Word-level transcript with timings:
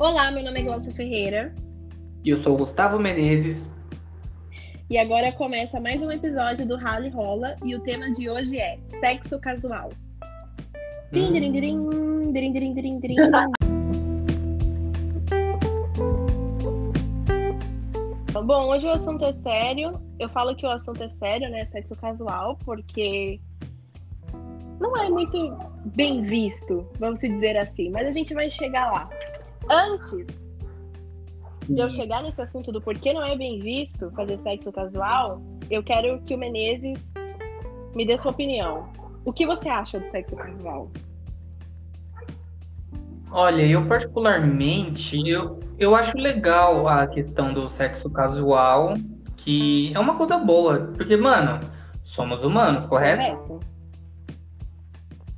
Olá, 0.00 0.30
meu 0.30 0.42
nome 0.42 0.60
é 0.60 0.62
Glaucia 0.62 0.94
Ferreira. 0.94 1.54
E 2.24 2.30
eu 2.30 2.42
sou 2.42 2.54
o 2.54 2.56
Gustavo 2.56 2.98
Menezes. 2.98 3.70
E 4.88 4.96
agora 4.96 5.30
começa 5.30 5.78
mais 5.78 6.00
um 6.02 6.10
episódio 6.10 6.66
do 6.66 6.74
Rally 6.74 7.10
Rola 7.10 7.54
e 7.62 7.74
o 7.74 7.80
tema 7.80 8.10
de 8.10 8.30
hoje 8.30 8.56
é 8.56 8.78
sexo 8.98 9.38
casual. 9.38 9.92
Hum. 11.12 11.32
Dirim, 11.32 11.52
dirim, 11.52 12.52
dirim, 12.72 12.98
dirim. 12.98 13.16
Bom, 18.32 18.70
hoje 18.70 18.86
o 18.86 18.92
assunto 18.92 19.22
é 19.22 19.34
sério. 19.34 20.00
Eu 20.18 20.30
falo 20.30 20.56
que 20.56 20.64
o 20.64 20.70
assunto 20.70 21.02
é 21.02 21.10
sério, 21.10 21.50
né? 21.50 21.66
Sexo 21.66 21.94
casual, 21.94 22.56
porque 22.64 23.38
não 24.80 24.96
é 24.96 25.10
muito 25.10 25.58
bem 25.94 26.22
visto, 26.22 26.88
vamos 26.98 27.20
dizer 27.20 27.58
assim, 27.58 27.90
mas 27.90 28.06
a 28.06 28.12
gente 28.12 28.32
vai 28.32 28.48
chegar 28.48 28.90
lá. 28.90 29.10
Antes 29.70 30.26
de 31.68 31.80
eu 31.80 31.88
chegar 31.88 32.24
nesse 32.24 32.42
assunto 32.42 32.72
do 32.72 32.80
porquê 32.80 33.12
não 33.12 33.24
é 33.24 33.36
bem 33.36 33.60
visto 33.60 34.10
fazer 34.16 34.36
sexo 34.38 34.72
casual, 34.72 35.40
eu 35.70 35.80
quero 35.80 36.20
que 36.22 36.34
o 36.34 36.38
Menezes 36.38 36.98
me 37.94 38.04
dê 38.04 38.18
sua 38.18 38.32
opinião. 38.32 38.88
O 39.24 39.32
que 39.32 39.46
você 39.46 39.68
acha 39.68 40.00
do 40.00 40.10
sexo 40.10 40.34
casual? 40.34 40.90
Olha, 43.30 43.62
eu 43.64 43.86
particularmente, 43.86 45.16
eu, 45.28 45.60
eu 45.78 45.94
acho 45.94 46.18
legal 46.18 46.88
a 46.88 47.06
questão 47.06 47.54
do 47.54 47.70
sexo 47.70 48.10
casual, 48.10 48.94
que 49.36 49.92
é 49.94 50.00
uma 50.00 50.16
coisa 50.16 50.36
boa, 50.36 50.90
porque, 50.96 51.16
mano, 51.16 51.60
somos 52.02 52.44
humanos, 52.44 52.86
correto? 52.86 53.36
correto. 53.36 53.60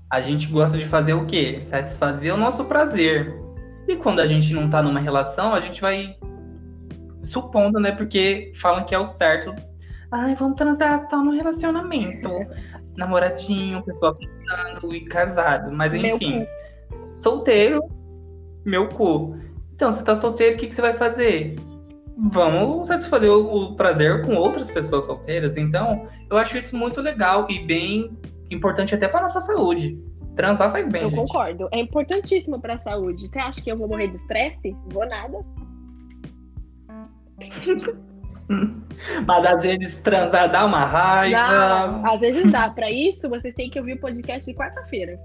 A 0.08 0.22
gente 0.22 0.46
gosta 0.46 0.78
de 0.78 0.86
fazer 0.86 1.12
o 1.12 1.26
quê? 1.26 1.60
Satisfazer 1.64 2.32
o 2.32 2.38
nosso 2.38 2.64
prazer. 2.64 3.41
E 3.88 3.96
quando 3.96 4.20
a 4.20 4.26
gente 4.26 4.54
não 4.54 4.70
tá 4.70 4.82
numa 4.82 5.00
relação, 5.00 5.54
a 5.54 5.60
gente 5.60 5.80
vai 5.80 6.16
supondo, 7.22 7.78
né? 7.78 7.92
Porque 7.92 8.52
falam 8.56 8.84
que 8.84 8.94
é 8.94 8.98
o 8.98 9.06
certo. 9.06 9.54
Ai, 10.10 10.34
vamos 10.34 10.56
transar 10.56 11.08
só 11.08 11.22
no 11.22 11.32
relacionamento. 11.32 12.28
Namoradinho, 12.96 13.82
pessoa 13.82 14.16
pensando 14.16 14.94
e 14.94 15.04
casado. 15.06 15.72
Mas 15.72 15.94
enfim, 15.94 16.46
solteiro, 17.10 17.80
meu 18.64 18.88
cu. 18.88 19.36
Então, 19.74 19.90
você 19.90 20.02
tá 20.02 20.14
solteiro, 20.14 20.56
o 20.56 20.58
que, 20.58 20.68
que 20.68 20.74
você 20.74 20.82
vai 20.82 20.94
fazer? 20.94 21.56
Vamos 22.16 22.88
satisfazer 22.88 23.30
o, 23.30 23.72
o 23.72 23.74
prazer 23.74 24.24
com 24.24 24.36
outras 24.36 24.70
pessoas 24.70 25.06
solteiras. 25.06 25.56
Então, 25.56 26.06
eu 26.30 26.36
acho 26.36 26.58
isso 26.58 26.76
muito 26.76 27.00
legal 27.00 27.46
e 27.50 27.58
bem 27.64 28.16
importante 28.50 28.94
até 28.94 29.08
para 29.08 29.22
nossa 29.22 29.40
saúde. 29.40 29.98
Transar 30.36 30.72
faz 30.72 30.88
bem. 30.88 31.02
Eu 31.02 31.10
gente. 31.10 31.18
concordo. 31.18 31.68
É 31.72 31.78
importantíssimo 31.78 32.60
para 32.60 32.74
a 32.74 32.78
saúde. 32.78 33.28
Você 33.28 33.38
acha 33.38 33.62
que 33.62 33.70
eu 33.70 33.76
vou 33.76 33.88
morrer 33.88 34.08
de 34.08 34.16
estresse? 34.16 34.74
Vou 34.90 35.06
nada. 35.06 35.38
Mas 39.26 39.46
às 39.46 39.62
vezes 39.62 39.96
transar 39.96 40.50
dá 40.50 40.64
uma 40.64 40.84
raiva. 40.84 41.36
Dá. 41.36 42.12
Às 42.12 42.20
vezes 42.20 42.50
dá. 42.50 42.70
Para 42.70 42.90
isso, 42.90 43.28
vocês 43.28 43.54
têm 43.54 43.68
que 43.70 43.78
ouvir 43.78 43.94
o 43.94 44.00
podcast 44.00 44.50
de 44.50 44.56
quarta-feira. 44.56 45.18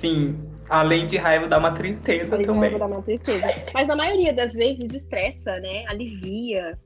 Sim. 0.00 0.38
Além 0.68 1.06
de 1.06 1.16
raiva, 1.16 1.46
dá 1.48 1.58
uma 1.58 1.72
tristeza 1.72 2.34
Além 2.34 2.46
também. 2.46 2.60
raiva, 2.70 2.78
dá 2.78 2.86
uma 2.86 3.02
tristeza. 3.02 3.46
Mas 3.72 3.86
na 3.86 3.96
maioria 3.96 4.32
das 4.32 4.52
vezes 4.52 4.92
estressa, 4.92 5.58
né? 5.60 5.84
Alivia. 5.88 6.78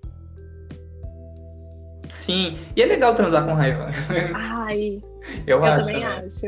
Sim. 2.11 2.59
E 2.77 2.83
é 2.83 2.87
legal 2.87 3.15
transar 3.15 3.45
com 3.45 3.55
raiva. 3.55 3.89
Ai. 4.35 5.03
Eu, 5.47 5.59
eu 5.59 5.65
acho. 5.65 5.87
também 5.87 6.01
né? 6.01 6.07
acho. 6.07 6.47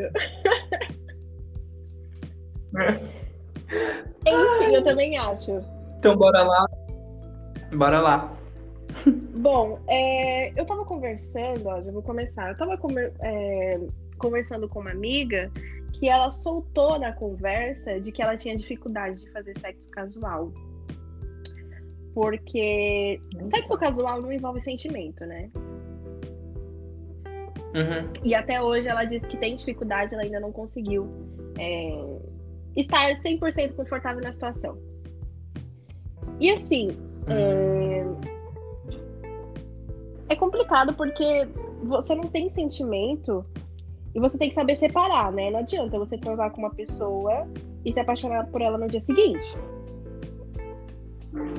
Enfim, 4.26 4.74
eu 4.74 4.84
também 4.84 5.18
acho. 5.18 5.60
Então 5.98 6.16
bora 6.16 6.42
lá. 6.42 6.66
Bora 7.72 8.00
lá. 8.00 8.36
Bom, 9.36 9.80
é, 9.88 10.58
eu 10.58 10.64
tava 10.64 10.84
conversando, 10.84 11.66
ó, 11.66 11.82
já 11.82 11.90
vou 11.90 12.02
começar. 12.02 12.50
Eu 12.50 12.56
tava 12.56 12.76
conver, 12.78 13.12
é, 13.20 13.80
conversando 14.18 14.68
com 14.68 14.80
uma 14.80 14.90
amiga 14.90 15.50
que 15.92 16.08
ela 16.08 16.30
soltou 16.30 16.98
na 16.98 17.12
conversa 17.12 18.00
de 18.00 18.10
que 18.10 18.22
ela 18.22 18.36
tinha 18.36 18.56
dificuldade 18.56 19.24
de 19.24 19.30
fazer 19.30 19.58
sexo 19.58 19.88
casual. 19.90 20.52
Porque 22.14 23.20
sexo 23.50 23.76
casual 23.76 24.22
não 24.22 24.32
envolve 24.32 24.62
sentimento, 24.62 25.24
né? 25.26 25.50
Uhum. 27.74 28.12
E 28.22 28.34
até 28.34 28.62
hoje 28.62 28.88
ela 28.88 29.04
disse 29.04 29.26
que 29.26 29.36
tem 29.36 29.56
dificuldade, 29.56 30.14
ela 30.14 30.22
ainda 30.22 30.38
não 30.38 30.52
conseguiu 30.52 31.08
é, 31.58 32.18
estar 32.76 33.12
100% 33.14 33.74
confortável 33.74 34.22
na 34.22 34.32
situação. 34.32 34.78
E 36.40 36.50
assim, 36.50 36.88
uhum. 37.28 38.16
é, 40.28 40.34
é 40.34 40.36
complicado 40.36 40.94
porque 40.94 41.48
você 41.82 42.14
não 42.14 42.24
tem 42.24 42.48
sentimento 42.48 43.44
e 44.14 44.20
você 44.20 44.38
tem 44.38 44.48
que 44.48 44.54
saber 44.54 44.76
separar, 44.76 45.32
né? 45.32 45.50
Não 45.50 45.58
adianta 45.58 45.98
você 45.98 46.16
transar 46.16 46.50
com 46.52 46.60
uma 46.60 46.70
pessoa 46.70 47.48
e 47.84 47.92
se 47.92 47.98
apaixonar 47.98 48.46
por 48.46 48.62
ela 48.62 48.78
no 48.78 48.86
dia 48.86 49.00
seguinte. 49.00 49.56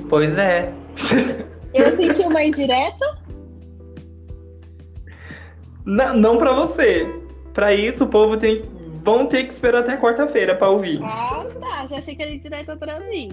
Pois 0.09 0.33
é. 0.37 0.73
Eu 1.73 1.97
senti 1.97 2.21
uma 2.21 2.41
indireta 2.41 3.05
não, 5.85 6.15
não 6.15 6.37
para 6.37 6.51
você. 6.51 7.07
Para 7.53 7.73
isso, 7.73 8.03
o 8.03 8.07
povo 8.07 8.35
tem, 8.37 8.63
vão 9.03 9.27
ter 9.27 9.45
que 9.45 9.53
esperar 9.53 9.79
até 9.79 9.95
quarta-feira 9.97 10.55
para 10.55 10.69
ouvir. 10.69 10.99
Ah, 11.03 11.45
tá. 11.59 11.87
Já 11.87 11.97
achei 11.97 12.15
que 12.15 12.23
era 12.23 12.37
direto 12.37 12.71
atrás 12.71 13.07
mim. 13.07 13.29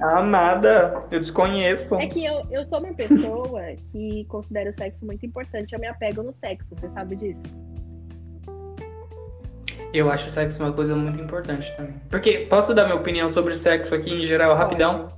Ah, 0.00 0.22
nada. 0.22 1.04
Eu 1.10 1.20
desconheço. 1.20 1.94
É 1.94 2.06
que 2.06 2.24
eu, 2.24 2.44
eu 2.50 2.64
sou 2.66 2.80
uma 2.80 2.92
pessoa 2.92 3.62
que 3.92 4.24
considera 4.26 4.68
o 4.68 4.72
sexo 4.72 5.06
muito 5.06 5.24
importante. 5.24 5.72
Eu 5.72 5.80
me 5.80 5.86
apego 5.86 6.22
no 6.22 6.34
sexo, 6.34 6.74
você 6.76 6.88
sabe 6.90 7.16
disso? 7.16 7.40
Eu 9.94 10.10
acho 10.10 10.26
o 10.26 10.30
sexo 10.30 10.62
uma 10.62 10.72
coisa 10.72 10.94
muito 10.94 11.22
importante 11.22 11.74
também. 11.76 11.94
Porque, 12.10 12.40
posso 12.50 12.74
dar 12.74 12.84
minha 12.84 12.96
opinião 12.96 13.32
sobre 13.32 13.56
sexo 13.56 13.94
aqui 13.94 14.12
em 14.12 14.26
geral, 14.26 14.50
Pode. 14.50 14.62
rapidão? 14.62 15.15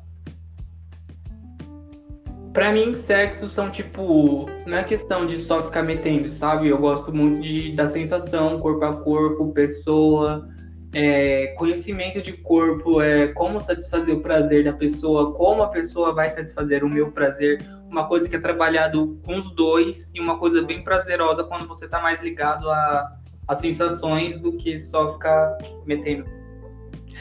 Pra 2.53 2.73
mim, 2.73 2.95
sexo 2.95 3.51
são 3.51 3.71
tipo. 3.71 4.47
Não 4.67 4.79
é 4.79 4.85
questão 4.85 5.27
de 5.27 5.39
só 5.39 5.63
ficar 5.63 5.83
metendo, 5.83 6.31
sabe? 6.33 6.69
Eu 6.69 6.79
gosto 6.79 7.13
muito 7.13 7.41
de, 7.41 7.73
da 7.73 7.89
sensação, 7.89 8.59
corpo 8.59 8.85
a 8.85 8.97
corpo, 8.97 9.53
pessoa, 9.53 10.49
é, 10.93 11.49
conhecimento 11.59 12.23
de 12.23 12.33
corpo, 12.33 13.03
é, 13.03 13.29
como 13.29 13.61
satisfazer 13.61 14.15
o 14.15 14.21
prazer 14.21 14.65
da 14.65 14.73
pessoa, 14.73 15.35
como 15.35 15.63
a 15.63 15.69
pessoa 15.69 16.15
vai 16.15 16.31
satisfazer 16.31 16.83
o 16.83 16.89
meu 16.89 17.13
prazer. 17.13 17.63
Uma 17.89 18.07
coisa 18.07 18.29
que 18.29 18.37
é 18.37 18.41
trabalhado 18.41 19.21
com 19.25 19.37
os 19.37 19.51
dois 19.55 20.11
e 20.15 20.21
uma 20.21 20.39
coisa 20.39 20.63
bem 20.63 20.83
prazerosa 20.83 21.45
quando 21.45 21.67
você 21.67 21.87
tá 21.87 22.01
mais 22.01 22.21
ligado 22.21 22.69
a, 22.71 23.13
a 23.47 23.55
sensações 23.57 24.41
do 24.41 24.53
que 24.53 24.81
só 24.81 25.13
ficar 25.13 25.59
metendo. 25.87 26.38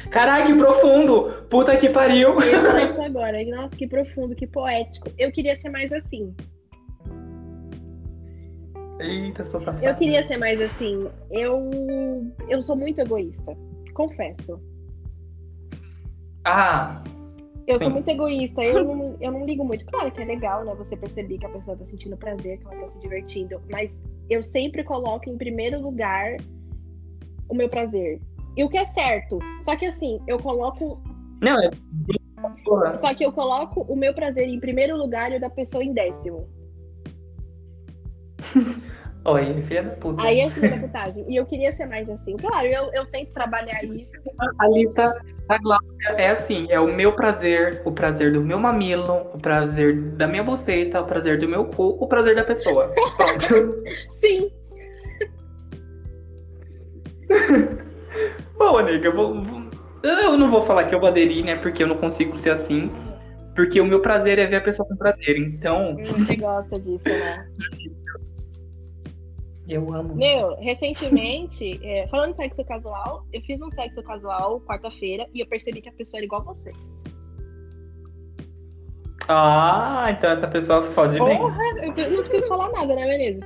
Caralho, 0.10 0.46
que 0.46 0.54
profundo! 0.54 1.46
Puta 1.50 1.76
que 1.78 1.90
pariu! 1.90 2.40
Eu 2.42 2.62
falei 2.62 2.86
isso 2.92 3.02
agora. 3.02 3.44
Nossa, 3.46 3.76
que 3.76 3.88
profundo, 3.88 4.36
que 4.36 4.48
poético. 4.48 5.10
Eu 5.18 5.32
queria 5.32 5.56
ser 5.56 5.70
mais 5.70 5.92
assim. 5.92 6.34
Eita, 9.00 9.46
sou 9.46 9.60
safada. 9.62 9.86
Eu 9.86 9.96
queria 9.96 10.28
ser 10.28 10.38
mais 10.38 10.60
assim. 10.62 11.08
Eu, 11.30 11.70
eu 12.50 12.64
sou 12.64 12.76
muito 12.76 13.00
egoísta. 13.00 13.56
Confesso. 13.94 14.60
Ah! 16.44 17.04
Eu 17.68 17.78
sim. 17.78 17.86
sou 17.86 17.94
muito 17.94 18.10
egoísta. 18.10 18.64
Eu 18.64 18.84
não, 18.96 19.18
eu 19.20 19.32
não 19.32 19.46
ligo 19.46 19.64
muito. 19.64 19.86
Claro 19.86 20.12
que 20.12 20.22
é 20.22 20.26
legal, 20.26 20.64
né? 20.64 20.74
Você 20.76 20.96
perceber 20.96 21.38
que 21.38 21.46
a 21.46 21.50
pessoa 21.50 21.78
tá 21.78 21.86
sentindo 21.86 22.18
prazer, 22.18 22.58
que 22.58 22.66
ela 22.66 22.88
tá 22.88 22.92
se 22.94 23.00
divertindo. 23.00 23.62
Mas 23.70 23.92
eu 24.30 24.42
sempre 24.42 24.84
coloco 24.84 25.30
em 25.30 25.38
primeiro 25.38 25.80
lugar 25.80 26.38
o 27.50 27.54
meu 27.54 27.70
prazer. 27.70 28.20
E 28.58 28.64
o 28.64 28.70
que 28.70 28.78
é 28.78 28.86
certo. 28.86 29.38
Só 29.64 29.76
que 29.76 29.86
assim, 29.86 30.20
eu 30.28 30.40
coloco. 30.40 31.00
Não, 31.42 31.62
é. 31.62 31.70
Só 32.98 33.14
que 33.14 33.24
eu 33.24 33.32
coloco 33.32 33.82
o 33.82 33.96
meu 33.96 34.16
prazer 34.16 34.50
em 34.50 34.60
primeiro 34.60 34.98
lugar 34.98 35.32
e 35.32 35.38
o 35.38 35.40
da 35.40 35.50
pessoa 35.50 35.84
em 35.84 35.94
décimo. 35.94 36.50
Oi, 39.26 39.62
filha 39.64 39.84
da 39.84 39.92
puta. 39.92 40.24
Aí 40.24 40.40
é 40.40 40.50
filha 40.50 40.70
da 40.72 40.78
putagem. 40.78 41.26
E 41.30 41.36
eu 41.36 41.46
queria 41.46 41.72
ser 41.74 41.86
mais 41.86 42.10
assim. 42.10 42.36
Claro, 42.38 42.68
eu, 42.68 42.92
eu 42.94 43.06
tento 43.08 43.32
trabalhar 43.34 43.84
isso. 43.84 44.12
A 44.58 44.68
lista 44.70 45.22
da 45.48 45.58
Glaucia 45.58 46.12
é 46.18 46.30
assim: 46.30 46.66
é 46.70 46.80
o 46.80 46.88
meu 46.88 47.14
prazer, 47.14 47.82
o 47.86 47.92
prazer 47.92 48.32
do 48.32 48.42
meu 48.42 48.58
mamilo, 48.58 49.28
o 49.34 49.38
prazer 49.38 50.02
da 50.14 50.26
minha 50.28 50.44
boceta, 50.44 51.02
o 51.02 51.06
prazer 51.06 51.40
do 51.40 51.48
meu 51.48 51.66
cu, 51.66 51.98
o 52.00 52.08
prazer 52.08 52.36
da 52.36 52.44
pessoa. 52.44 52.90
Pronto. 53.18 53.84
Sim. 54.20 54.50
Bom, 58.58 58.82
nega, 58.82 59.08
eu, 59.08 59.16
vou, 59.16 59.44
eu 60.04 60.38
não 60.38 60.50
vou 60.50 60.64
falar 60.64 60.86
que 60.86 60.96
eu 60.96 61.00
vou 61.00 61.10
aderir, 61.10 61.46
né? 61.46 61.56
Porque 61.56 61.84
eu 61.84 61.88
não 61.88 61.98
consigo 61.98 62.38
ser 62.38 62.52
assim. 62.52 62.92
Porque 63.56 63.80
o 63.82 63.86
meu 63.86 64.02
prazer 64.02 64.40
é 64.40 64.46
ver 64.46 64.58
a 64.58 64.62
pessoa 64.62 64.88
com 64.88 64.96
prazer. 64.96 65.38
Então. 65.38 65.96
Você 65.98 66.36
gosta 66.36 66.80
disso, 66.80 67.04
né? 67.06 67.48
Eu 69.68 69.94
amo. 69.94 70.16
Meu, 70.16 70.56
recentemente, 70.60 71.80
é, 71.84 72.08
falando 72.08 72.32
de 72.32 72.38
sexo 72.38 72.64
casual, 72.64 73.26
eu 73.34 73.42
fiz 73.42 73.62
um 73.62 73.70
sexo 73.72 74.02
casual 74.02 74.62
quarta-feira 74.62 75.28
e 75.34 75.42
eu 75.42 75.48
percebi 75.48 75.82
que 75.82 75.90
a 75.90 75.92
pessoa 75.92 76.20
era 76.20 76.26
igual 76.26 76.42
a 76.42 76.46
você. 76.46 76.72
Ah, 79.28 80.08
então 80.10 80.32
essa 80.32 80.48
pessoa 80.48 80.84
fode 80.92 81.20
bem. 81.20 81.38
Porra, 81.38 81.62
eu 81.98 82.12
não 82.12 82.24
preciso 82.24 82.48
falar 82.48 82.70
nada, 82.70 82.96
né, 82.96 83.06
Menezes? 83.06 83.44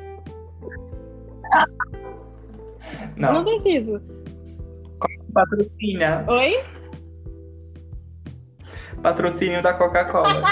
Não. 3.18 3.30
Eu 3.30 3.34
não 3.34 3.44
preciso. 3.44 4.00
Patrocínio. 5.34 6.24
Oi? 6.28 6.64
Patrocínio 9.02 9.62
da 9.64 9.74
Coca-Cola. 9.74 10.44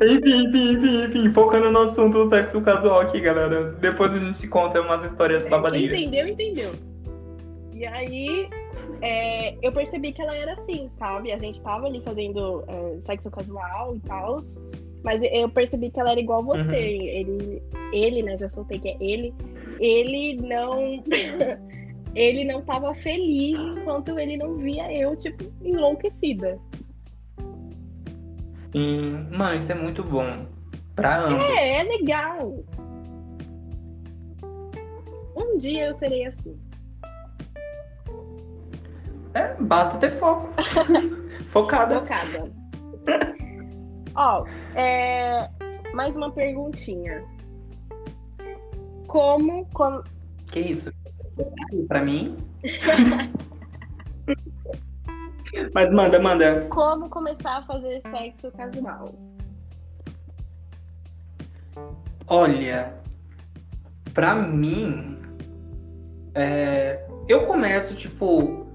enfim, 0.00 0.46
enfim, 0.46 0.72
enfim, 0.72 1.04
enfim. 1.04 1.32
Focando 1.32 1.70
no 1.70 1.80
assunto 1.80 2.24
do 2.24 2.30
sexo 2.30 2.60
casual 2.60 3.00
aqui, 3.00 3.20
galera. 3.20 3.72
Depois 3.72 4.12
a 4.12 4.18
gente 4.18 4.46
conta 4.48 4.80
umas 4.80 5.04
histórias 5.10 5.42
Quem 5.42 5.50
babadeiras. 5.50 5.96
entendeu, 5.96 6.28
entendeu. 6.28 6.72
E 7.72 7.86
aí, 7.86 8.48
é, 9.00 9.56
eu 9.62 9.72
percebi 9.72 10.12
que 10.12 10.20
ela 10.20 10.34
era 10.34 10.52
assim, 10.54 10.90
sabe? 10.98 11.32
A 11.32 11.38
gente 11.38 11.62
tava 11.62 11.86
ali 11.86 12.02
fazendo 12.02 12.64
é, 12.66 12.98
sexo 13.06 13.30
casual 13.30 13.94
e 13.96 14.00
tal. 14.00 14.44
Mas 15.04 15.20
eu 15.22 15.48
percebi 15.48 15.90
que 15.90 16.00
ela 16.00 16.10
era 16.10 16.20
igual 16.20 16.42
você. 16.44 16.60
Uhum. 16.60 16.72
Ele, 16.74 17.62
ele, 17.92 18.22
né? 18.22 18.36
Já 18.36 18.48
soltei 18.48 18.80
que 18.80 18.88
é 18.88 18.96
ele. 19.00 19.32
Ele 19.78 20.36
não. 20.36 21.02
ele 22.14 22.44
não 22.44 22.62
tava 22.62 22.94
feliz 22.94 23.58
enquanto 23.58 24.18
ele 24.18 24.36
não 24.36 24.56
via 24.56 24.92
eu, 24.92 25.16
tipo, 25.16 25.44
enlouquecida. 25.62 26.58
Sim. 28.72 29.26
Mano, 29.30 29.56
isso 29.56 29.70
é 29.70 29.74
muito 29.74 30.02
bom. 30.02 30.46
Pra 30.94 31.24
ambos. 31.24 31.34
É, 31.34 31.78
é 31.78 31.82
legal. 31.84 32.64
Um 35.36 35.56
dia 35.58 35.86
eu 35.86 35.94
serei 35.94 36.26
assim. 36.26 36.58
É, 39.34 39.54
basta 39.60 39.98
ter 39.98 40.18
foco. 40.18 40.48
Focada. 41.52 42.00
Trocada. 42.00 42.50
Ó, 44.16 44.44
é, 44.74 45.48
mais 45.94 46.16
uma 46.16 46.30
perguntinha. 46.32 47.24
Como, 49.08 49.66
como. 49.72 50.04
Que 50.52 50.60
isso? 50.60 50.92
Pra 51.88 52.04
mim? 52.04 52.36
Mas 55.74 55.92
manda, 55.92 56.20
manda. 56.20 56.66
Como 56.68 57.08
começar 57.08 57.56
a 57.58 57.62
fazer 57.62 58.02
sexo 58.10 58.52
casual? 58.52 59.14
Olha, 62.26 62.94
pra 64.12 64.34
mim, 64.34 65.18
é, 66.34 67.06
eu 67.26 67.46
começo 67.46 67.94
tipo, 67.94 68.66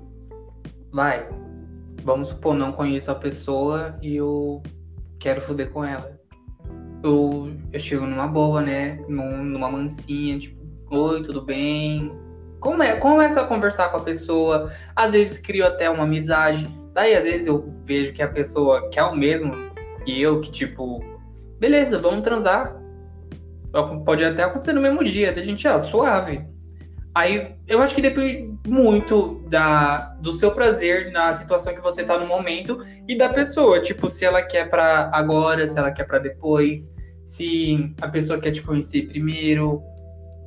vai, 0.92 1.30
vamos 2.04 2.30
supor, 2.30 2.56
não 2.56 2.72
conheço 2.72 3.12
a 3.12 3.16
pessoa 3.16 3.96
e 4.02 4.16
eu 4.16 4.64
quero 5.20 5.42
foder 5.42 5.72
com 5.72 5.86
ela. 5.86 6.13
Eu, 7.04 7.52
eu 7.72 7.80
chego 7.80 8.06
numa 8.06 8.28
boa, 8.28 8.62
né? 8.62 9.00
Num- 9.10 9.44
numa 9.44 9.70
mansinha, 9.70 10.40
tipo, 10.40 10.58
oi, 10.90 11.22
tudo 11.22 11.42
bem? 11.42 12.12
Come, 12.62 12.96
começa 12.96 13.42
a 13.42 13.46
conversar 13.46 13.90
com 13.90 13.98
a 13.98 14.04
pessoa, 14.04 14.72
às 14.96 15.12
vezes 15.12 15.38
crio 15.38 15.66
até 15.68 15.90
uma 15.90 16.04
amizade. 16.06 16.68
Daí, 16.94 17.14
às 17.14 17.24
vezes, 17.24 17.48
eu 17.48 17.74
vejo 17.84 18.14
que 18.14 18.22
a 18.24 18.28
pessoa 18.28 18.90
quer 18.90 19.04
o 19.04 19.16
mesmo 19.16 19.52
que 20.06 20.22
eu, 20.22 20.40
que 20.40 20.50
tipo, 20.50 21.04
beleza, 21.60 22.00
vamos 22.00 22.24
transar. 22.24 22.80
Pode 24.06 24.24
até 24.24 24.44
acontecer 24.44 24.72
no 24.72 24.82
mesmo 24.82 25.04
dia, 25.04 25.34
da 25.34 25.44
gente, 25.44 25.68
ah, 25.68 25.80
suave. 25.80 26.46
Aí 27.16 27.56
eu 27.68 27.82
acho 27.82 27.94
que 27.94 28.02
depende 28.02 28.54
muito 28.68 29.44
da, 29.50 30.16
do 30.22 30.32
seu 30.32 30.52
prazer 30.52 31.12
na 31.12 31.34
situação 31.34 31.74
que 31.74 31.82
você 31.82 32.04
tá 32.04 32.18
no 32.18 32.28
momento 32.28 32.80
e 33.08 33.16
da 33.18 33.30
pessoa. 33.30 33.82
Tipo, 33.82 34.10
se 34.10 34.24
ela 34.24 34.42
quer 34.42 34.70
pra 34.70 35.10
agora, 35.12 35.68
se 35.68 35.78
ela 35.78 35.92
quer 35.92 36.06
pra 36.06 36.20
depois, 36.20 36.93
se 37.26 37.94
a 38.02 38.08
pessoa 38.08 38.40
quer 38.40 38.52
te 38.52 38.62
conhecer 38.62 39.08
primeiro. 39.08 39.82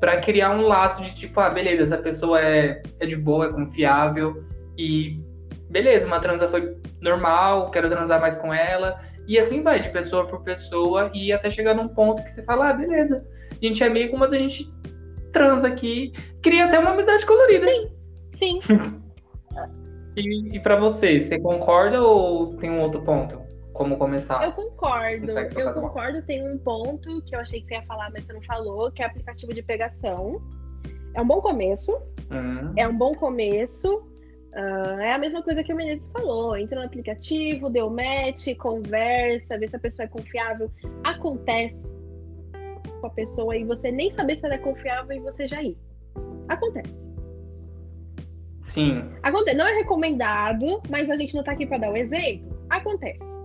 Pra 0.01 0.21
criar 0.21 0.51
um 0.51 0.67
laço 0.67 1.03
de 1.03 1.15
tipo, 1.15 1.41
ah, 1.41 1.49
beleza, 1.49 1.83
essa 1.85 1.97
pessoa 1.97 2.41
é, 2.41 2.83
é 3.01 3.07
de 3.07 3.17
boa, 3.17 3.47
é 3.47 3.53
confiável 3.53 4.45
e 4.77 5.19
beleza, 5.71 6.07
uma 6.07 6.21
transa 6.21 6.49
foi 6.49 6.77
normal, 7.01 7.71
quero 7.71 7.89
transar 7.89 8.21
mais 8.21 8.37
com 8.37 8.53
ela. 8.53 9.01
E 9.27 9.39
assim 9.39 9.63
vai, 9.63 9.81
de 9.81 9.89
pessoa 9.89 10.27
por 10.27 10.43
pessoa, 10.43 11.11
e 11.13 11.33
até 11.33 11.51
chegar 11.51 11.75
num 11.75 11.89
ponto 11.89 12.23
que 12.23 12.31
você 12.31 12.43
fala, 12.45 12.69
ah, 12.69 12.73
beleza, 12.73 13.25
a 13.51 13.67
gente 13.67 13.83
é 13.83 13.87
amigo, 13.87 14.17
mas 14.17 14.33
a 14.33 14.39
gente 14.39 14.71
transa 15.33 15.67
aqui, 15.67 16.13
cria 16.43 16.67
até 16.67 16.79
uma 16.79 16.91
amizade 16.91 17.27
colorida. 17.27 17.67
Sim. 18.37 18.61
E, 20.17 20.57
e 20.57 20.61
para 20.61 20.77
você, 20.77 21.21
você 21.21 21.39
concorda 21.39 22.01
ou 22.01 22.47
tem 22.57 22.71
um 22.71 22.81
outro 22.81 23.03
ponto? 23.03 23.39
Como 23.77 23.97
começar? 23.99 24.43
Eu 24.43 24.53
concordo. 24.53 25.33
Eu 25.33 25.75
concordo. 25.75 26.23
Tem 26.23 26.47
um 26.47 26.59
ponto 26.59 27.23
que 27.23 27.35
eu 27.37 27.41
achei 27.41 27.61
que 27.61 27.69
você 27.69 27.75
ia 27.75 27.83
falar, 27.83 28.11
mas 28.13 28.25
você 28.25 28.33
não 28.33 28.43
falou, 28.43 28.91
que 28.91 29.03
é 29.03 29.07
aplicativo 29.07 29.53
de 29.53 29.63
pegação. 29.63 30.41
É 31.15 31.21
um 31.21 31.27
bom 31.27 31.41
começo. 31.41 31.93
Hum, 32.31 32.73
É 32.77 32.87
um 32.89 32.97
bom 32.97 33.13
começo. 33.13 34.03
Ah, 34.55 34.97
é 35.03 35.13
a 35.13 35.19
mesma 35.19 35.43
coisa 35.43 35.63
que 35.63 35.73
o 35.73 35.77
Menezes 35.77 36.09
falou. 36.09 36.57
Entra 36.57 36.81
no 36.81 36.87
aplicativo, 36.87 37.69
deu 37.69 37.91
match, 37.91 38.55
conversa, 38.59 39.59
vê 39.59 39.69
se 39.69 39.77
a 39.77 39.79
pessoa 39.79 40.05
é 40.05 40.09
confiável. 40.09 40.71
Acontece 41.05 41.87
com 43.01 43.07
a 43.07 43.11
pessoa 43.11 43.55
e 43.57 43.65
você 43.65 43.91
nem 43.93 44.11
saber 44.11 44.39
se 44.39 44.47
ela 44.47 44.55
é 44.55 44.59
confiável 44.59 45.15
e 45.17 45.21
você 45.21 45.47
já 45.47 45.63
ir. 45.63 45.77
Acontece. 46.49 47.11
sim, 48.63 49.05
Acontece. 49.23 49.57
Não 49.57 49.67
é 49.67 49.75
recomendado, 49.75 50.81
mas 50.89 51.11
a 51.11 51.17
gente 51.17 51.35
não 51.35 51.45
tá 51.45 51.53
aqui 51.53 51.67
pra 51.67 51.77
dar 51.79 51.93
o 51.93 51.97
exemplo. 51.97 52.57
Acontece. 52.71 53.36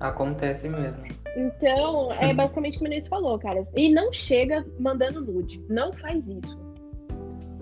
Acontece 0.00 0.68
mesmo. 0.68 1.02
Então, 1.36 2.12
é 2.12 2.32
basicamente 2.32 2.76
o 2.76 2.78
que 2.78 2.84
o 2.84 2.88
Menezes 2.88 3.08
falou, 3.08 3.38
cara. 3.38 3.62
E 3.76 3.88
não 3.90 4.12
chega 4.12 4.64
mandando 4.78 5.20
nude. 5.20 5.62
Não 5.68 5.92
faz 5.92 6.22
isso. 6.26 6.58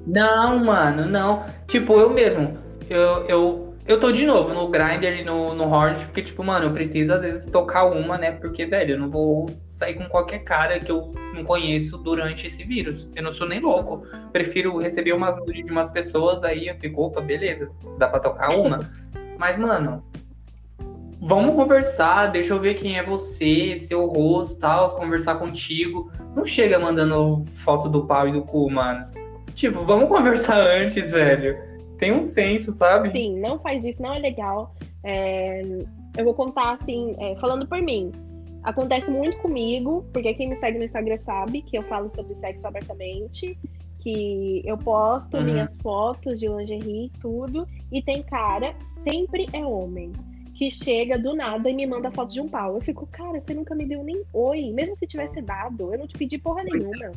Não, 0.06 0.65
mano, 0.65 1.06
não. 1.06 1.44
Tipo, 1.67 1.99
eu 1.99 2.11
mesmo, 2.11 2.56
eu, 2.88 3.25
eu, 3.25 3.75
eu 3.87 3.99
tô 3.99 4.12
de 4.12 4.25
novo 4.25 4.55
no 4.55 4.69
Grindr 4.69 5.19
e 5.19 5.25
no, 5.25 5.53
no 5.55 5.65
Hornet, 5.69 6.06
porque, 6.06 6.23
tipo, 6.23 6.44
mano, 6.44 6.67
eu 6.67 6.73
preciso 6.73 7.12
às 7.12 7.23
vezes 7.23 7.47
tocar 7.50 7.87
uma, 7.87 8.17
né? 8.17 8.33
Porque, 8.33 8.65
velho, 8.65 8.94
eu 8.94 8.99
não 8.99 9.11
vou 9.11 9.50
sair 9.69 9.94
com 9.94 10.09
qualquer 10.09 10.39
cara 10.41 10.79
que 10.79 10.91
eu 10.91 11.12
não 11.35 11.44
conheço 11.44 11.99
durante 11.99 12.47
esse 12.47 12.62
vírus. 12.65 13.08
Eu 13.17 13.25
não 13.25 13.32
sou 13.32 13.49
nem 13.49 13.60
louco. 13.60 14.06
Prefiro 14.32 14.79
receber 14.79 15.13
umas 15.13 15.37
nudes 15.37 15.65
de 15.65 15.72
umas 15.72 15.89
pessoas, 15.89 16.43
aí 16.44 16.69
eu 16.69 16.77
fico, 16.77 17.03
opa, 17.03 17.20
beleza, 17.20 17.69
dá 17.99 18.08
pra 18.08 18.20
tocar 18.20 18.51
uma. 18.56 18.91
Mas, 19.39 19.58
mano, 19.58 20.03
vamos 21.20 21.55
conversar, 21.55 22.27
deixa 22.27 22.53
eu 22.53 22.61
ver 22.61 22.75
quem 22.75 22.99
é 22.99 23.03
você, 23.03 23.79
seu 23.81 24.06
rosto 24.06 24.55
e 24.55 24.58
tal, 24.58 24.94
conversar 24.96 25.37
contigo. 25.37 26.11
Não 26.35 26.44
chega 26.44 26.79
mandando 26.79 27.44
foto 27.65 27.89
do 27.89 28.06
pau 28.06 28.29
e 28.29 28.32
do 28.32 28.43
cu, 28.43 28.70
mano. 28.70 29.05
Tipo, 29.55 29.85
vamos 29.85 30.08
conversar 30.11 30.61
antes, 30.61 31.11
velho. 31.13 31.58
Tem 31.99 32.13
um 32.13 32.32
senso, 32.32 32.73
sabe? 32.73 33.11
Sim, 33.11 33.39
não 33.41 33.58
faz 33.58 33.82
isso, 33.85 34.03
não 34.03 34.13
é 34.13 34.19
legal. 34.19 34.75
É, 35.03 35.63
eu 36.17 36.25
vou 36.25 36.35
contar 36.35 36.73
assim, 36.73 37.15
é, 37.19 37.37
falando 37.37 37.67
por 37.67 37.81
mim. 37.81 38.13
Acontece 38.63 39.11
muito 39.11 39.39
comigo, 39.39 40.05
porque 40.13 40.35
quem 40.35 40.49
me 40.49 40.56
segue 40.56 40.79
no 40.79 40.85
Instagram 40.85 41.17
sabe 41.17 41.63
que 41.63 41.79
eu 41.79 41.82
falo 41.85 42.11
sobre 42.15 42.35
sexo 42.35 42.67
abertamente, 42.67 43.56
que 44.01 44.61
eu 44.65 44.77
posto 44.77 45.37
Uhum. 45.37 45.44
minhas 45.44 45.77
fotos 45.77 46.39
de 46.39 46.49
lingerie, 46.49 47.11
tudo, 47.20 47.67
e 47.93 48.03
tem 48.03 48.23
cara, 48.23 48.75
sempre 49.05 49.46
é 49.53 49.65
homem, 49.65 50.13
que 50.56 50.70
chega 50.70 51.19
do 51.19 51.34
nada 51.34 51.69
e 51.69 51.75
me 51.75 51.86
manda 51.86 52.10
foto 52.10 52.32
de 52.32 52.41
um 52.41 52.48
pau. 52.48 52.75
Eu 52.75 52.81
fico, 52.81 53.06
cara, 53.06 53.41
você 53.41 53.53
nunca 53.53 53.75
me 53.75 53.86
deu 53.86 54.03
nem 54.03 54.22
oi, 54.32 54.70
mesmo 54.72 54.96
se 54.96 55.06
tivesse 55.06 55.43
dado, 55.43 55.93
eu 55.93 55.98
não 55.98 56.06
te 56.06 56.17
pedi 56.17 56.39
porra 56.39 56.65
nenhuma. 56.65 57.13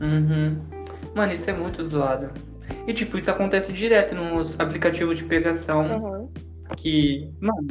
Uhum. 0.00 0.58
Mano, 1.14 1.32
isso 1.32 1.48
é 1.48 1.52
muito 1.52 1.86
zoado. 1.88 2.30
E, 2.86 2.92
tipo, 2.94 3.18
isso 3.18 3.30
acontece 3.30 3.72
direto 3.72 4.14
nos 4.14 4.58
aplicativos 4.58 5.18
de 5.18 5.24
pegação. 5.24 5.84
Aham. 5.84 6.28
Que, 6.78 7.30
mano, 7.40 7.68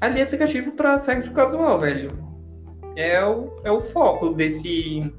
ali 0.00 0.20
é 0.20 0.22
aplicativo 0.22 0.72
pra 0.72 0.96
sexo 0.96 1.30
casual, 1.32 1.78
velho. 1.78 2.12
É 2.96 3.22
o, 3.22 3.60
é 3.64 3.70
o 3.70 3.80
foco 3.80 4.30
desse, 4.30 5.12